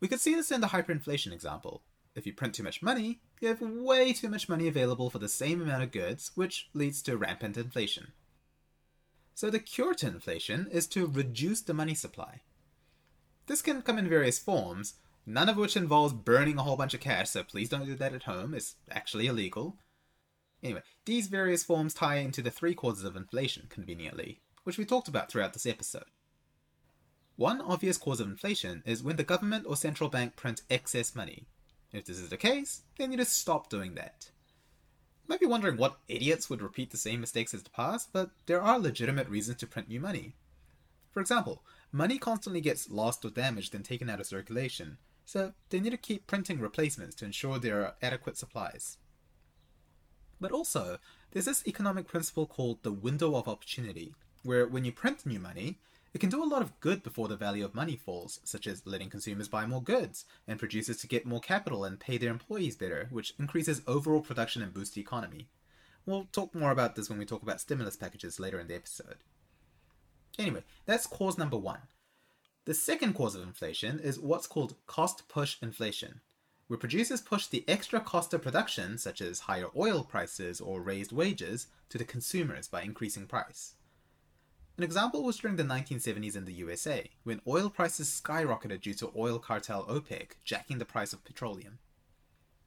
[0.00, 1.82] We could see this in the hyperinflation example.
[2.14, 5.28] If you print too much money, you have way too much money available for the
[5.28, 8.12] same amount of goods, which leads to rampant inflation.
[9.34, 12.40] So the cure to inflation is to reduce the money supply.
[13.46, 17.00] This can come in various forms, none of which involves burning a whole bunch of
[17.00, 18.52] cash, so please don't do that at home.
[18.52, 19.76] It's actually illegal.
[20.62, 25.08] Anyway, these various forms tie into the three causes of inflation, conveniently, which we talked
[25.08, 26.10] about throughout this episode.
[27.38, 31.46] One obvious cause of inflation is when the government or central bank print excess money.
[31.92, 34.32] If this is the case, then you just stop doing that.
[35.22, 38.30] You might be wondering what idiots would repeat the same mistakes as the past, but
[38.46, 40.34] there are legitimate reasons to print new money.
[41.12, 45.78] For example, money constantly gets lost or damaged and taken out of circulation, so they
[45.78, 48.98] need to keep printing replacements to ensure there are adequate supplies.
[50.40, 50.98] But also,
[51.30, 55.78] there's this economic principle called the window of opportunity, where when you print new money,
[56.18, 58.84] it can do a lot of good before the value of money falls, such as
[58.84, 62.74] letting consumers buy more goods and producers to get more capital and pay their employees
[62.74, 65.46] better, which increases overall production and boosts the economy.
[66.06, 69.18] We'll talk more about this when we talk about stimulus packages later in the episode.
[70.40, 71.82] Anyway, that's cause number one.
[72.64, 76.20] The second cause of inflation is what's called cost push inflation
[76.66, 81.12] where producers push the extra cost of production, such as higher oil prices or raised
[81.12, 83.76] wages, to the consumers by increasing price.
[84.78, 89.12] An example was during the 1970s in the USA, when oil prices skyrocketed due to
[89.16, 91.80] oil cartel OPEC jacking the price of petroleum.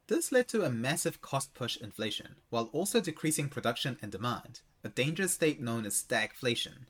[0.08, 4.90] This led to a massive cost push inflation, while also decreasing production and demand, a
[4.90, 6.86] dangerous state known as stagflation,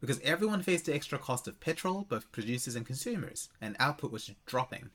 [0.00, 4.30] because everyone faced the extra cost of petrol, both producers and consumers, and output was
[4.46, 4.88] dropping,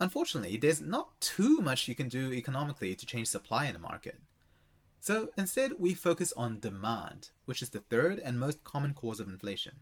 [0.00, 4.20] Unfortunately, there's not too much you can do economically to change supply in the market.
[5.04, 9.28] So instead, we focus on demand, which is the third and most common cause of
[9.28, 9.80] inflation.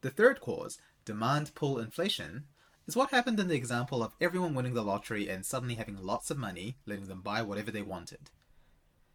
[0.00, 2.44] The third cause, demand pull inflation,
[2.86, 6.30] is what happened in the example of everyone winning the lottery and suddenly having lots
[6.30, 8.30] of money, letting them buy whatever they wanted.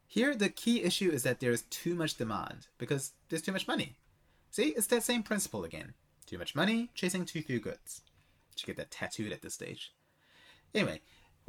[0.05, 3.67] Here, the key issue is that there is too much demand because there's too much
[3.67, 3.95] money.
[4.51, 5.95] See, it's that same principle again.
[6.27, 8.03] Too much money, chasing too few goods.
[8.55, 9.91] Should get that tattooed at this stage.
[10.75, 11.01] Anyway,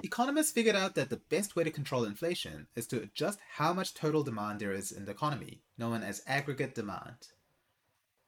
[0.03, 3.95] economists figured out that the best way to control inflation is to adjust how much
[3.95, 7.29] total demand there is in the economy, known as aggregate demand.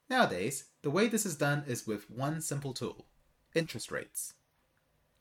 [0.09, 3.07] Nowadays, the way this is done is with one simple tool
[3.55, 4.35] interest rates.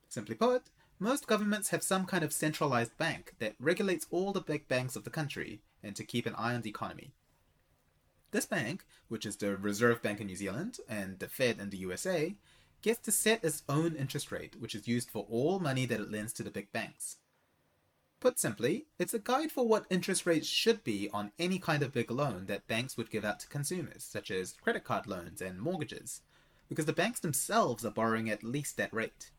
[0.10, 0.64] Simply put,
[1.00, 5.04] most governments have some kind of centralized bank that regulates all the big banks of
[5.04, 7.12] the country and to keep an eye on the economy.
[8.32, 11.78] This bank, which is the Reserve Bank in New Zealand and the Fed in the
[11.78, 12.36] USA,
[12.82, 16.12] gets to set its own interest rate, which is used for all money that it
[16.12, 17.18] lends to the big banks.
[18.20, 21.94] Put simply, it's a guide for what interest rates should be on any kind of
[21.94, 25.60] big loan that banks would give out to consumers, such as credit card loans and
[25.60, 26.22] mortgages,
[26.68, 29.32] because the banks themselves are borrowing at least that rate.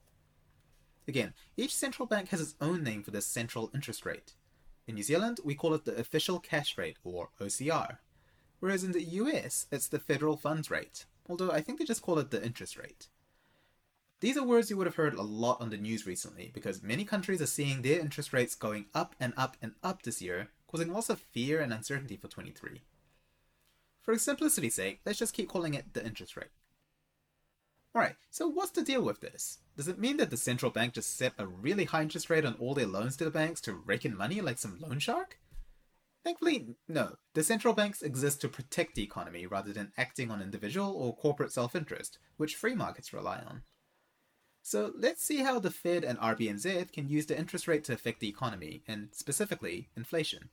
[1.08, 4.34] Again, each central bank has its own name for this central interest rate.
[4.86, 7.98] In New Zealand, we call it the official cash rate, or OCR,
[8.60, 12.18] whereas in the US, it's the federal funds rate, although I think they just call
[12.18, 13.08] it the interest rate.
[14.20, 17.04] These are words you would have heard a lot on the news recently because many
[17.04, 20.90] countries are seeing their interest rates going up and up and up this year, causing
[20.90, 22.80] lots of fear and uncertainty for 23.
[24.00, 26.48] For simplicity's sake, let's just keep calling it the interest rate.
[27.94, 29.58] Alright, so what's the deal with this?
[29.76, 32.54] Does it mean that the central bank just set a really high interest rate on
[32.54, 35.38] all their loans to the banks to rake in money like some loan shark?
[36.24, 37.16] Thankfully, no.
[37.34, 41.52] The central banks exist to protect the economy rather than acting on individual or corporate
[41.52, 43.62] self interest, which free markets rely on.
[44.68, 48.18] So let's see how the Fed and RBNZ can use the interest rate to affect
[48.18, 50.48] the economy, and specifically, inflation.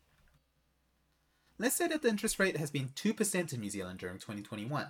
[1.58, 4.90] Let's say that the interest rate has been 2% in New Zealand during 2021.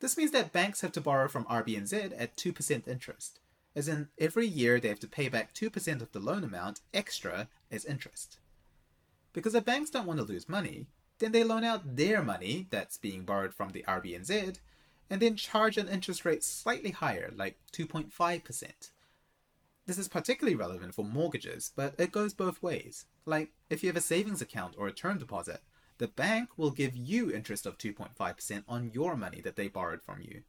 [0.00, 3.40] This means that banks have to borrow from RBNZ at 2% interest,
[3.74, 7.48] as in every year they have to pay back 2% of the loan amount extra
[7.72, 8.36] as interest.
[9.32, 10.88] Because the banks don't want to lose money,
[11.20, 14.58] then they loan out their money that's being borrowed from the RBNZ
[15.08, 18.90] and then charge an interest rate slightly higher, like 2.5%.
[19.86, 23.04] This is particularly relevant for mortgages, but it goes both ways.
[23.24, 25.60] Like, if you have a savings account or a term deposit,
[25.98, 30.20] the bank will give you interest of 2.5% on your money that they borrowed from
[30.20, 30.42] you.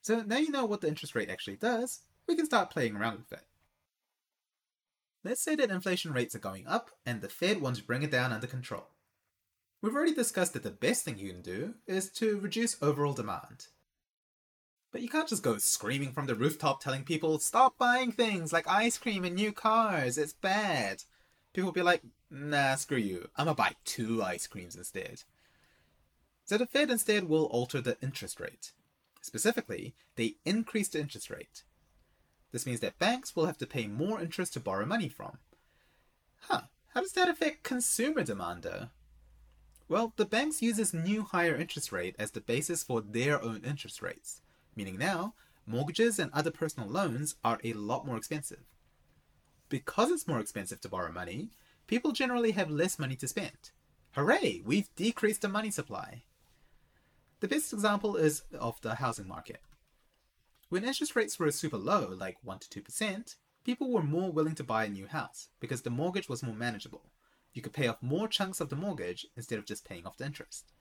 [0.00, 3.18] So now you know what the interest rate actually does, we can start playing around
[3.18, 3.46] with it.
[5.24, 8.10] Let's say that inflation rates are going up and the Fed wants to bring it
[8.10, 8.88] down under control.
[9.82, 13.66] We've already discussed that the best thing you can do is to reduce overall demand.
[14.92, 18.68] But you can't just go screaming from the rooftop telling people, stop buying things like
[18.68, 21.02] ice cream and new cars, it's bad.
[21.52, 25.24] People will be like, nah, screw you, I'm gonna buy two ice creams instead.
[26.44, 28.72] So the Fed instead will alter the interest rate.
[29.20, 31.64] Specifically, they increase the interest rate.
[32.52, 35.38] This means that banks will have to pay more interest to borrow money from.
[36.42, 36.62] Huh,
[36.94, 38.88] how does that affect consumer demand though?
[39.88, 43.62] Well, the banks use this new higher interest rate as the basis for their own
[43.64, 44.40] interest rates,
[44.74, 45.34] meaning now
[45.66, 48.64] mortgages and other personal loans are a lot more expensive.
[49.68, 51.50] Because it's more expensive to borrow money,
[51.86, 53.70] people generally have less money to spend.
[54.12, 56.24] Hooray, we've decreased the money supply.
[57.40, 59.60] The best example is of the housing market.
[60.68, 64.64] When interest rates were super low, like 1 to 2%, people were more willing to
[64.64, 67.11] buy a new house because the mortgage was more manageable.
[67.52, 70.26] You could pay off more chunks of the mortgage instead of just paying off the
[70.26, 70.72] interest.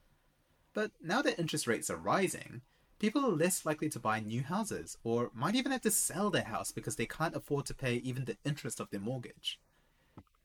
[0.73, 2.61] But now that interest rates are rising,
[2.99, 6.45] people are less likely to buy new houses or might even have to sell their
[6.45, 9.59] house because they can't afford to pay even the interest of their mortgage.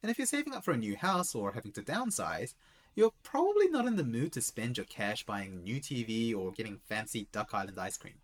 [0.03, 2.55] And if you're saving up for a new house or having to downsize,
[2.95, 6.79] you're probably not in the mood to spend your cash buying new TV or getting
[6.89, 8.14] fancy Duck Island ice cream.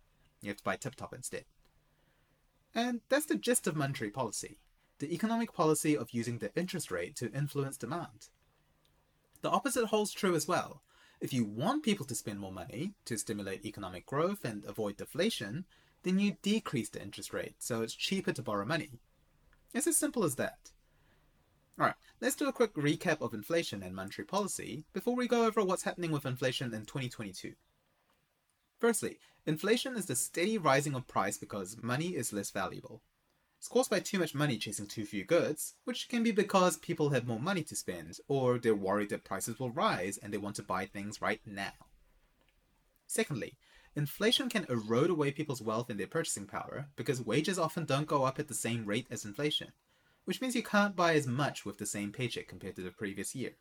[0.41, 1.45] You have to buy Tip Top instead.
[2.75, 4.57] And that's the gist of monetary policy
[4.99, 8.29] the economic policy of using the interest rate to influence demand.
[9.41, 10.81] The opposite holds true as well.
[11.19, 15.65] If you want people to spend more money to stimulate economic growth and avoid deflation,
[16.03, 18.99] then you decrease the interest rate so it's cheaper to borrow money.
[19.73, 20.71] It's as simple as that.
[21.79, 25.63] Alright, let's do a quick recap of inflation and monetary policy before we go over
[25.63, 27.53] what's happening with inflation in 2022.
[28.79, 33.01] Firstly, inflation is the steady rising of price because money is less valuable.
[33.63, 37.11] It's caused by too much money chasing too few goods, which can be because people
[37.11, 40.57] have more money to spend, or they're worried that prices will rise and they want
[40.57, 41.71] to buy things right now.
[43.07, 43.55] Secondly,
[43.95, 48.25] inflation can erode away people's wealth and their purchasing power because wages often don't go
[48.25, 49.71] up at the same rate as inflation
[50.25, 53.33] which means you can't buy as much with the same paycheck compared to the previous
[53.33, 53.53] year.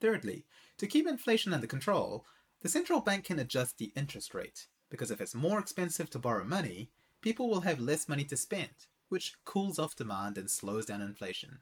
[0.00, 0.44] Thirdly,
[0.76, 2.24] to keep inflation under control,
[2.60, 6.44] the central bank can adjust the interest rate, because if it's more expensive to borrow
[6.44, 6.90] money,
[7.20, 11.58] people will have less money to spend, which cools off demand and slows down inflation.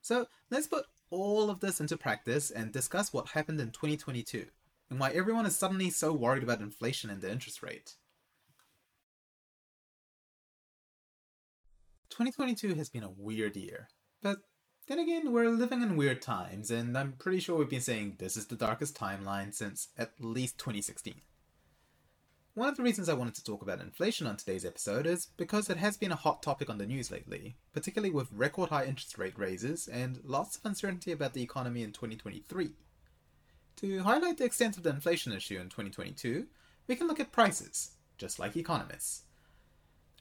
[0.00, 4.46] So let's put all of this into practice and discuss what happened in 2022
[4.88, 7.94] and why everyone is suddenly so worried about inflation and the interest rate.
[12.10, 13.88] 2022 has been a weird year.
[14.20, 14.38] But
[14.88, 18.36] then again, we're living in weird times, and I'm pretty sure we've been saying this
[18.36, 21.14] is the darkest timeline since at least 2016.
[22.54, 25.70] One of the reasons I wanted to talk about inflation on today's episode is because
[25.70, 29.18] it has been a hot topic on the news lately, particularly with record high interest
[29.18, 32.70] rate raises and lots of uncertainty about the economy in 2023.
[33.76, 36.46] To highlight the extent of the inflation issue in 2022,
[36.86, 39.22] we can look at prices, just like economists.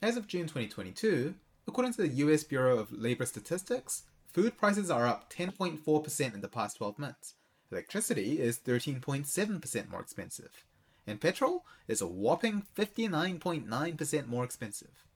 [0.01, 1.33] As of June 2022,
[1.69, 4.01] According to the US Bureau of Labor Statistics,
[4.33, 7.35] food prices are up 10.4% in the past 12 months.
[7.71, 10.65] Electricity is 13.7% more expensive.
[11.09, 15.07] And petrol is a whopping 59.9% more expensive.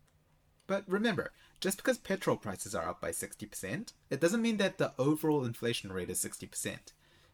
[0.65, 4.93] But remember, just because petrol prices are up by 60%, it doesn't mean that the
[4.97, 6.77] overall inflation rate is 60%.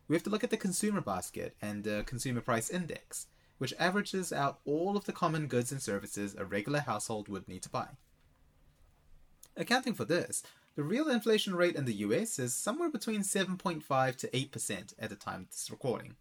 [0.10, 3.28] We have to look at the consumer basket and the consumer price index,
[3.60, 7.64] which averages out all of the common goods and services a regular household would need
[7.64, 7.88] to buy.
[9.56, 10.44] Accounting for this,
[10.76, 15.16] the real inflation rate in the US is somewhere between 7.5 to 8% at the
[15.16, 16.18] time of this recording.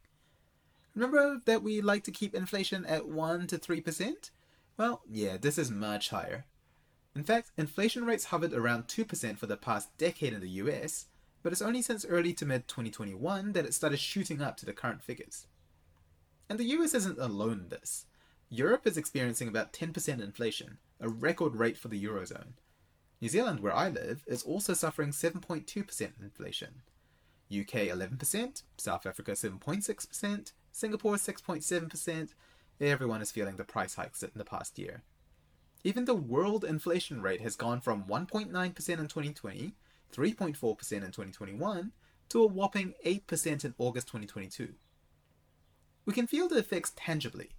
[0.94, 4.30] Remember that we like to keep inflation at 1 to 3%?
[4.76, 6.46] Well, yeah, this is much higher.
[7.14, 11.06] In fact, inflation rates hovered around 2% for the past decade in the US,
[11.42, 14.72] but it's only since early to mid 2021 that it started shooting up to the
[14.72, 15.46] current figures.
[16.48, 18.06] And the US isn't alone in this.
[18.48, 22.54] Europe is experiencing about 10% inflation, a record rate for the Eurozone,
[23.20, 26.82] New Zealand, where I live, is also suffering 7.2% inflation.
[27.50, 32.34] UK 11%, South Africa 7.6%, Singapore 6.7%.
[32.80, 35.02] Everyone is feeling the price hikes in the past year.
[35.82, 39.74] Even the world inflation rate has gone from 1.9% in 2020,
[40.14, 41.90] 3.4% in 2021,
[42.28, 44.74] to a whopping 8% in August 2022.
[46.06, 47.50] We can feel the effects tangibly.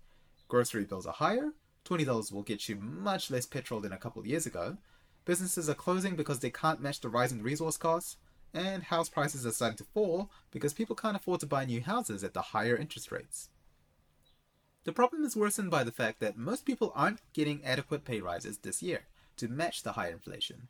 [0.47, 1.51] Grocery bills are higher,
[1.83, 4.77] $20 will get you much less petrol than a couple years ago,
[5.25, 8.15] businesses are closing because they can't match the rising resource costs,
[8.53, 12.23] and house prices are starting to fall because people can't afford to buy new houses
[12.23, 13.49] at the higher interest rates.
[14.85, 18.57] The problem is worsened by the fact that most people aren't getting adequate pay rises
[18.59, 19.05] this year
[19.37, 20.67] to match the higher inflation.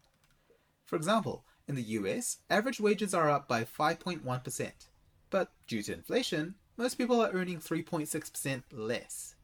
[0.86, 4.72] For example, in the US, average wages are up by 5.1%,
[5.30, 9.36] but due to inflation, most people are earning 3.6% less.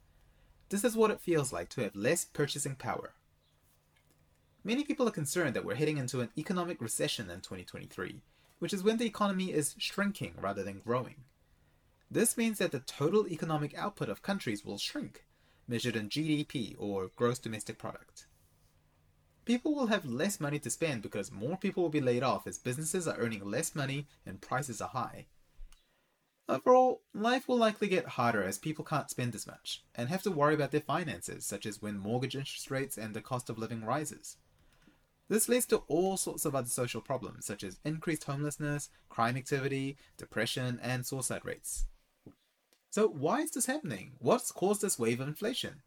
[0.70, 3.15] This is what it feels like to have less purchasing power.
[4.68, 8.24] Many people are concerned that we're heading into an economic recession in 2023,
[8.58, 11.18] which is when the economy is shrinking rather than growing.
[12.10, 15.24] This means that the total economic output of countries will shrink,
[15.68, 18.26] measured in GDP or gross domestic product.
[19.46, 22.58] People will have less money to spend because more people will be laid off as
[22.58, 25.28] businesses are earning less money and prices are high.
[26.50, 30.32] Overall, life will likely get harder as people can't spend as much and have to
[30.32, 33.86] worry about their finances, such as when mortgage interest rates and the cost of living
[33.86, 34.38] rises.
[35.28, 39.98] This leads to all sorts of other social problems, such as increased homelessness, crime activity,
[40.18, 41.86] depression, and suicide rates.
[42.92, 44.14] So, why is this happening?
[44.20, 45.82] What's caused this wave of inflation?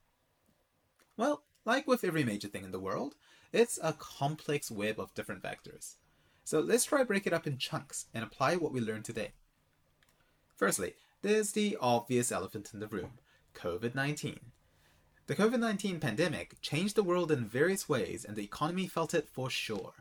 [1.16, 3.14] Well, like with every major thing in the world,
[3.52, 5.96] it's a complex web of different factors.
[6.44, 9.32] So, let's try break it up in chunks and apply what we learned today.
[10.56, 13.12] Firstly, there's the obvious elephant in the room
[13.54, 14.40] COVID 19.
[15.28, 19.28] The COVID 19 pandemic changed the world in various ways, and the economy felt it
[19.28, 19.92] for sure.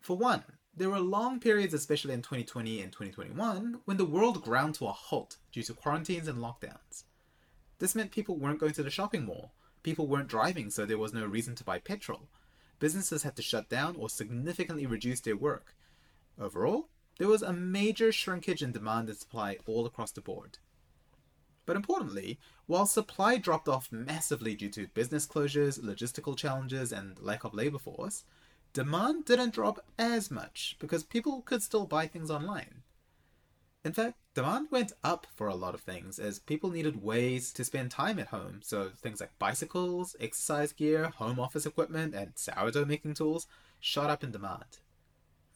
[0.00, 4.76] For one, there were long periods, especially in 2020 and 2021, when the world ground
[4.76, 7.02] to a halt due to quarantines and lockdowns.
[7.80, 9.50] This meant people weren't going to the shopping mall,
[9.82, 12.28] people weren't driving, so there was no reason to buy petrol.
[12.78, 15.74] Businesses had to shut down or significantly reduce their work.
[16.38, 16.86] Overall,
[17.18, 20.58] there was a major shrinkage in demand and supply all across the board.
[21.70, 27.44] But importantly, while supply dropped off massively due to business closures, logistical challenges, and lack
[27.44, 28.24] of labor force,
[28.72, 32.82] demand didn't drop as much because people could still buy things online.
[33.84, 37.64] In fact, demand went up for a lot of things as people needed ways to
[37.64, 42.84] spend time at home, so things like bicycles, exercise gear, home office equipment, and sourdough
[42.84, 43.46] making tools
[43.78, 44.80] shot up in demand.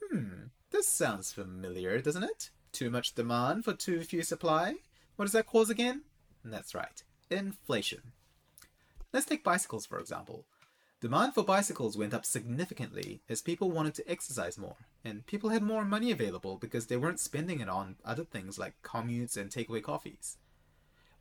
[0.00, 2.50] Hmm, this sounds familiar, doesn't it?
[2.70, 4.76] Too much demand for too few supply?
[5.16, 6.02] What does that cause again?
[6.44, 8.12] That's right, inflation.
[9.12, 10.44] Let's take bicycles for example.
[11.00, 15.62] Demand for bicycles went up significantly as people wanted to exercise more, and people had
[15.62, 19.82] more money available because they weren't spending it on other things like commutes and takeaway
[19.82, 20.38] coffees.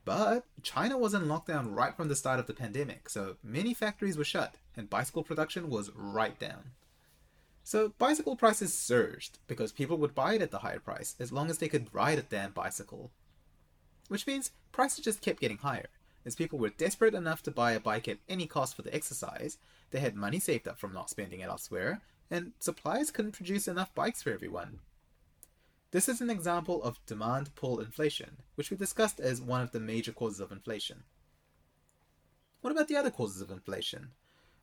[0.06, 4.18] But China was in lockdown right from the start of the pandemic, so many factories
[4.18, 6.72] were shut, and bicycle production was right down.
[7.64, 11.50] So bicycle prices surged because people would buy it at the higher price as long
[11.50, 13.12] as they could ride a damn bicycle
[14.14, 15.88] which means prices just kept getting higher.
[16.24, 19.57] As people were desperate enough to buy a bike at any cost for the exercise,
[19.89, 21.99] they had money saved up from not spending it elsewhere,
[22.30, 24.78] and suppliers couldn't produce enough bikes for everyone.
[25.89, 29.80] This is an example of demand pull inflation, which we discussed as one of the
[29.80, 31.05] major causes of inflation.
[32.61, 34.11] What about the other causes of inflation?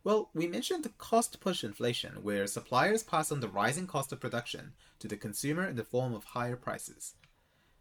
[0.04, 4.74] Well, we mentioned cost push inflation, where suppliers pass on the rising cost of production
[5.00, 7.16] to the consumer in the form of higher prices.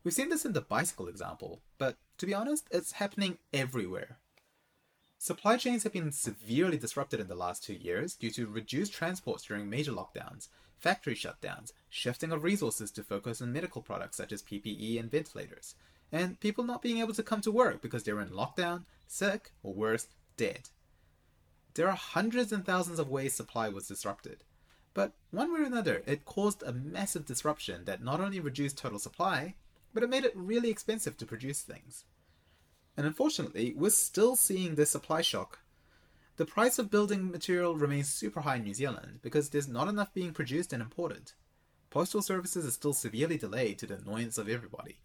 [0.04, 4.18] We've seen this in the bicycle example, but to be honest, it's happening everywhere.
[5.18, 9.44] Supply chains have been severely disrupted in the last two years due to reduced transports
[9.44, 10.48] during major lockdowns,
[10.78, 15.76] factory shutdowns, shifting of resources to focus on medical products such as PPE and ventilators,
[16.14, 19.74] and people not being able to come to work because they're in lockdown, sick, or
[19.74, 20.70] worse, dead.
[21.74, 24.46] There are hundreds and thousands of ways supply was disrupted.
[24.94, 29.00] But one way or another, it caused a massive disruption that not only reduced total
[29.00, 29.56] supply,
[29.94, 32.06] but it made it really expensive to produce things.
[32.98, 35.60] And unfortunately, we're still seeing this supply shock.
[36.38, 40.14] The price of building material remains super high in New Zealand because there's not enough
[40.14, 41.34] being produced and imported.
[41.90, 45.00] Postal services are still severely delayed to the annoyance of everybody.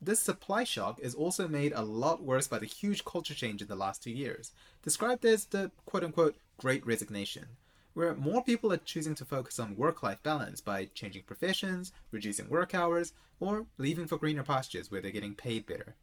[0.00, 3.68] This supply shock is also made a lot worse by the huge culture change in
[3.68, 4.52] the last two years,
[4.82, 7.46] described as the quote unquote Great Resignation,
[7.94, 12.48] where more people are choosing to focus on work life balance by changing professions, reducing
[12.48, 15.96] work hours, or leaving for greener pastures where they're getting paid better.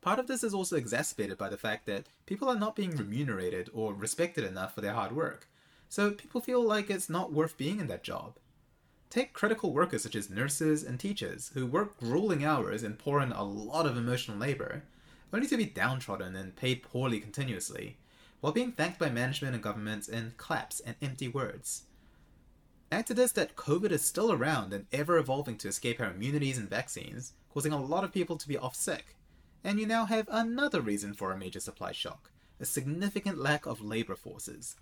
[0.00, 3.68] Part of this is also exacerbated by the fact that people are not being remunerated
[3.74, 5.48] or respected enough for their hard work,
[5.88, 8.38] so people feel like it's not worth being in that job.
[9.10, 13.32] Take critical workers such as nurses and teachers who work grueling hours and pour in
[13.32, 14.84] a lot of emotional labor,
[15.32, 17.98] only to be downtrodden and paid poorly continuously,
[18.40, 21.84] while being thanked by management and governments in claps and empty words.
[22.92, 26.58] Add to this that COVID is still around and ever evolving to escape our immunities
[26.58, 29.16] and vaccines, causing a lot of people to be off sick.
[29.62, 32.30] And you now have another reason for a major supply shock
[32.60, 34.76] a significant lack of labor forces.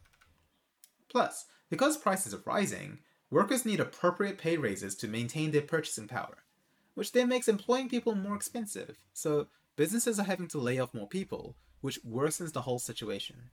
[1.08, 2.98] Plus, because prices are rising,
[3.30, 6.38] workers need appropriate pay raises to maintain their purchasing power,
[6.94, 9.46] which then makes employing people more expensive, so
[9.76, 13.50] businesses are having to lay off more people, which worsens the whole situation.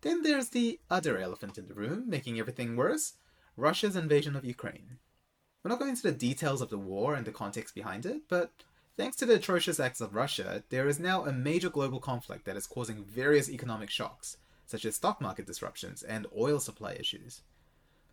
[0.00, 3.14] Then there's the other elephant in the room, making everything worse
[3.56, 4.98] Russia's invasion of Ukraine.
[5.62, 8.52] We're not going into the details of the war and the context behind it, but
[8.96, 12.56] thanks to the atrocious acts of Russia, there is now a major global conflict that
[12.56, 14.36] is causing various economic shocks,
[14.66, 17.42] such as stock market disruptions and oil supply issues.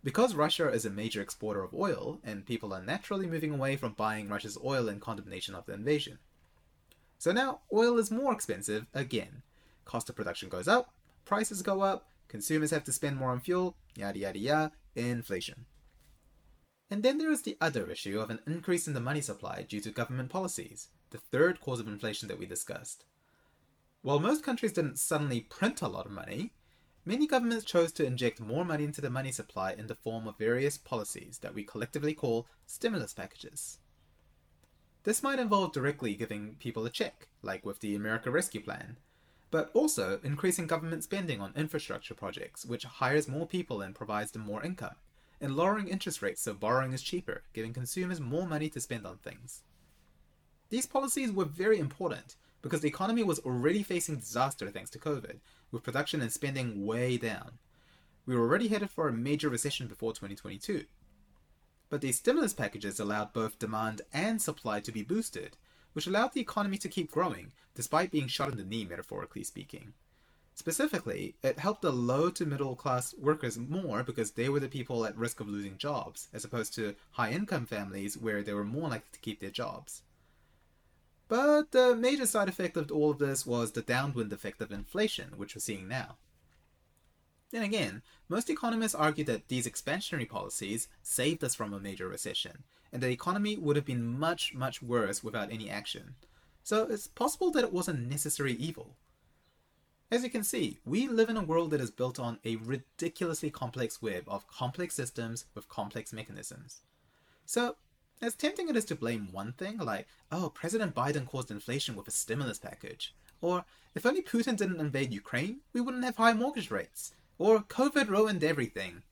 [0.02, 3.92] Because Russia is a major exporter of oil, and people are naturally moving away from
[3.92, 6.18] buying Russia's oil in condemnation of the invasion.
[7.18, 9.42] So now oil is more expensive again.
[9.84, 10.92] Cost of production goes up,
[11.24, 15.66] prices go up, consumers have to spend more on fuel, yada yada yada, inflation.
[16.90, 19.80] And then there is the other issue of an increase in the money supply due
[19.80, 23.04] to government policies, the third cause of inflation that we discussed.
[24.02, 26.52] While most countries didn't suddenly print a lot of money,
[27.04, 30.38] many governments chose to inject more money into the money supply in the form of
[30.38, 33.78] various policies that we collectively call stimulus packages.
[35.06, 38.96] This might involve directly giving people a check, like with the America Rescue Plan,
[39.52, 44.42] but also increasing government spending on infrastructure projects, which hires more people and provides them
[44.42, 44.96] more income,
[45.40, 49.18] and lowering interest rates so borrowing is cheaper, giving consumers more money to spend on
[49.18, 49.62] things.
[50.70, 55.36] These policies were very important because the economy was already facing disaster thanks to COVID,
[55.70, 57.58] with production and spending way down.
[58.26, 60.84] We were already headed for a major recession before 2022.
[61.88, 65.56] But these stimulus packages allowed both demand and supply to be boosted,
[65.92, 69.92] which allowed the economy to keep growing despite being shot in the knee, metaphorically speaking.
[70.54, 75.04] Specifically, it helped the low to middle class workers more because they were the people
[75.04, 78.88] at risk of losing jobs, as opposed to high income families where they were more
[78.88, 80.00] likely to keep their jobs.
[81.28, 85.36] But the major side effect of all of this was the downwind effect of inflation,
[85.36, 86.16] which we're seeing now.
[87.56, 92.64] Then again, most economists argue that these expansionary policies saved us from a major recession,
[92.92, 96.16] and the economy would have been much, much worse without any action.
[96.64, 98.98] So it's possible that it was a necessary evil.
[100.10, 103.48] As you can see, we live in a world that is built on a ridiculously
[103.48, 106.82] complex web of complex systems with complex mechanisms.
[107.46, 107.76] So
[108.20, 112.06] as tempting it is to blame one thing, like, oh, President Biden caused inflation with
[112.06, 116.70] a stimulus package, or if only Putin didn't invade Ukraine, we wouldn't have high mortgage
[116.70, 119.02] rates, or COVID ruined everything.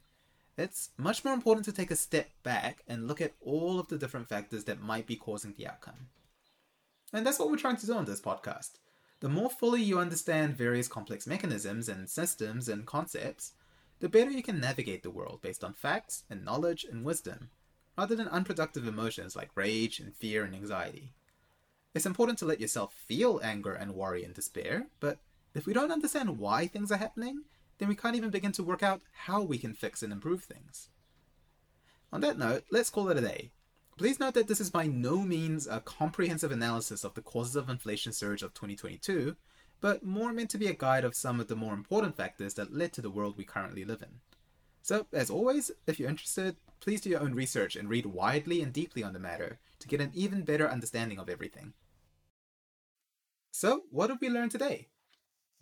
[0.57, 3.99] It's much more important to take a step back and look at all of the
[3.99, 6.09] different factors that might be causing the outcome.
[7.12, 8.79] And that's what we're trying to do on this podcast.
[9.20, 13.53] The more fully you understand various complex mechanisms and systems and concepts,
[14.01, 17.51] the better you can navigate the world based on facts and knowledge and wisdom
[17.97, 21.12] rather than unproductive emotions like rage and fear and anxiety.
[21.95, 25.18] It's important to let yourself feel anger and worry and despair, but
[25.55, 27.45] if we don't understand why things are happening,
[27.79, 30.89] then we can't even begin to work out how we can fix and improve things.
[32.12, 33.51] On that note, let's call it a day.
[33.97, 37.68] Please note that this is by no means a comprehensive analysis of the causes of
[37.68, 39.37] inflation surge of 2022,
[39.81, 42.75] but more meant to be a guide of some of the more important factors that
[42.75, 44.20] led to the world we currently live in.
[44.83, 48.72] So, as always, if you're interested, please do your own research and read widely and
[48.72, 51.72] deeply on the matter to get an even better understanding of everything.
[53.51, 54.89] So, what did we learn today?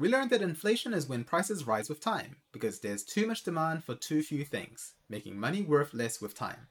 [0.03, 3.85] We learned that inflation is when prices rise with time, because there's too much demand
[3.85, 6.67] for too few things, making money worth less with time.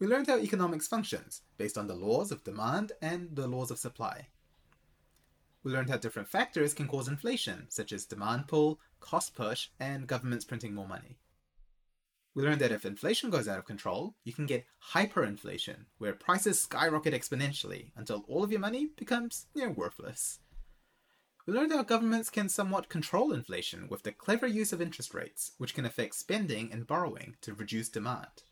[0.00, 3.78] We learned how economics functions, based on the laws of demand and the laws of
[3.78, 4.26] supply.
[5.62, 10.08] We learned how different factors can cause inflation, such as demand pull, cost push, and
[10.08, 11.18] governments printing more money.
[12.34, 16.58] We learned that if inflation goes out of control, you can get hyperinflation, where prices
[16.58, 20.40] skyrocket exponentially until all of your money becomes near worthless.
[21.48, 25.52] We learned how governments can somewhat control inflation with the clever use of interest rates,
[25.56, 28.42] which can affect spending and borrowing to reduce demand.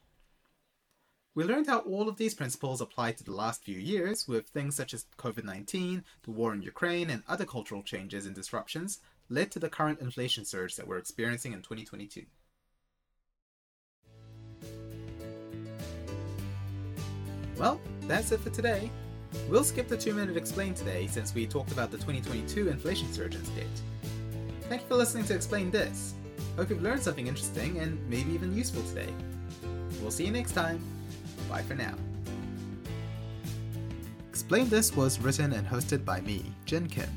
[1.34, 4.76] We learned how all of these principles apply to the last few years with things
[4.76, 9.50] such as COVID 19, the war in Ukraine, and other cultural changes and disruptions led
[9.50, 12.24] to the current inflation surge that we're experiencing in 2022.
[17.58, 17.78] Well,
[18.08, 18.90] that's it for today.
[19.48, 23.34] We'll skip the 2 minute explain today since we talked about the 2022 inflation surge
[23.34, 23.66] instead.
[24.68, 26.14] Thank you for listening to Explain This.
[26.56, 29.12] Hope you've learned something interesting and maybe even useful today.
[30.00, 30.80] We'll see you next time.
[31.48, 31.94] Bye for now.
[34.30, 37.08] Explain This was written and hosted by me, Jin Kim.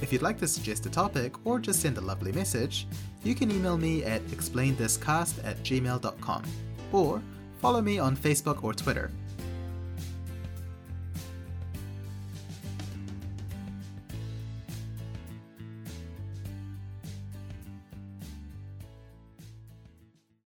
[0.00, 2.86] If you'd like to suggest a topic or just send a lovely message,
[3.24, 6.42] you can email me at explainthiscast at gmail.com
[6.92, 7.22] or
[7.60, 9.10] follow me on Facebook or Twitter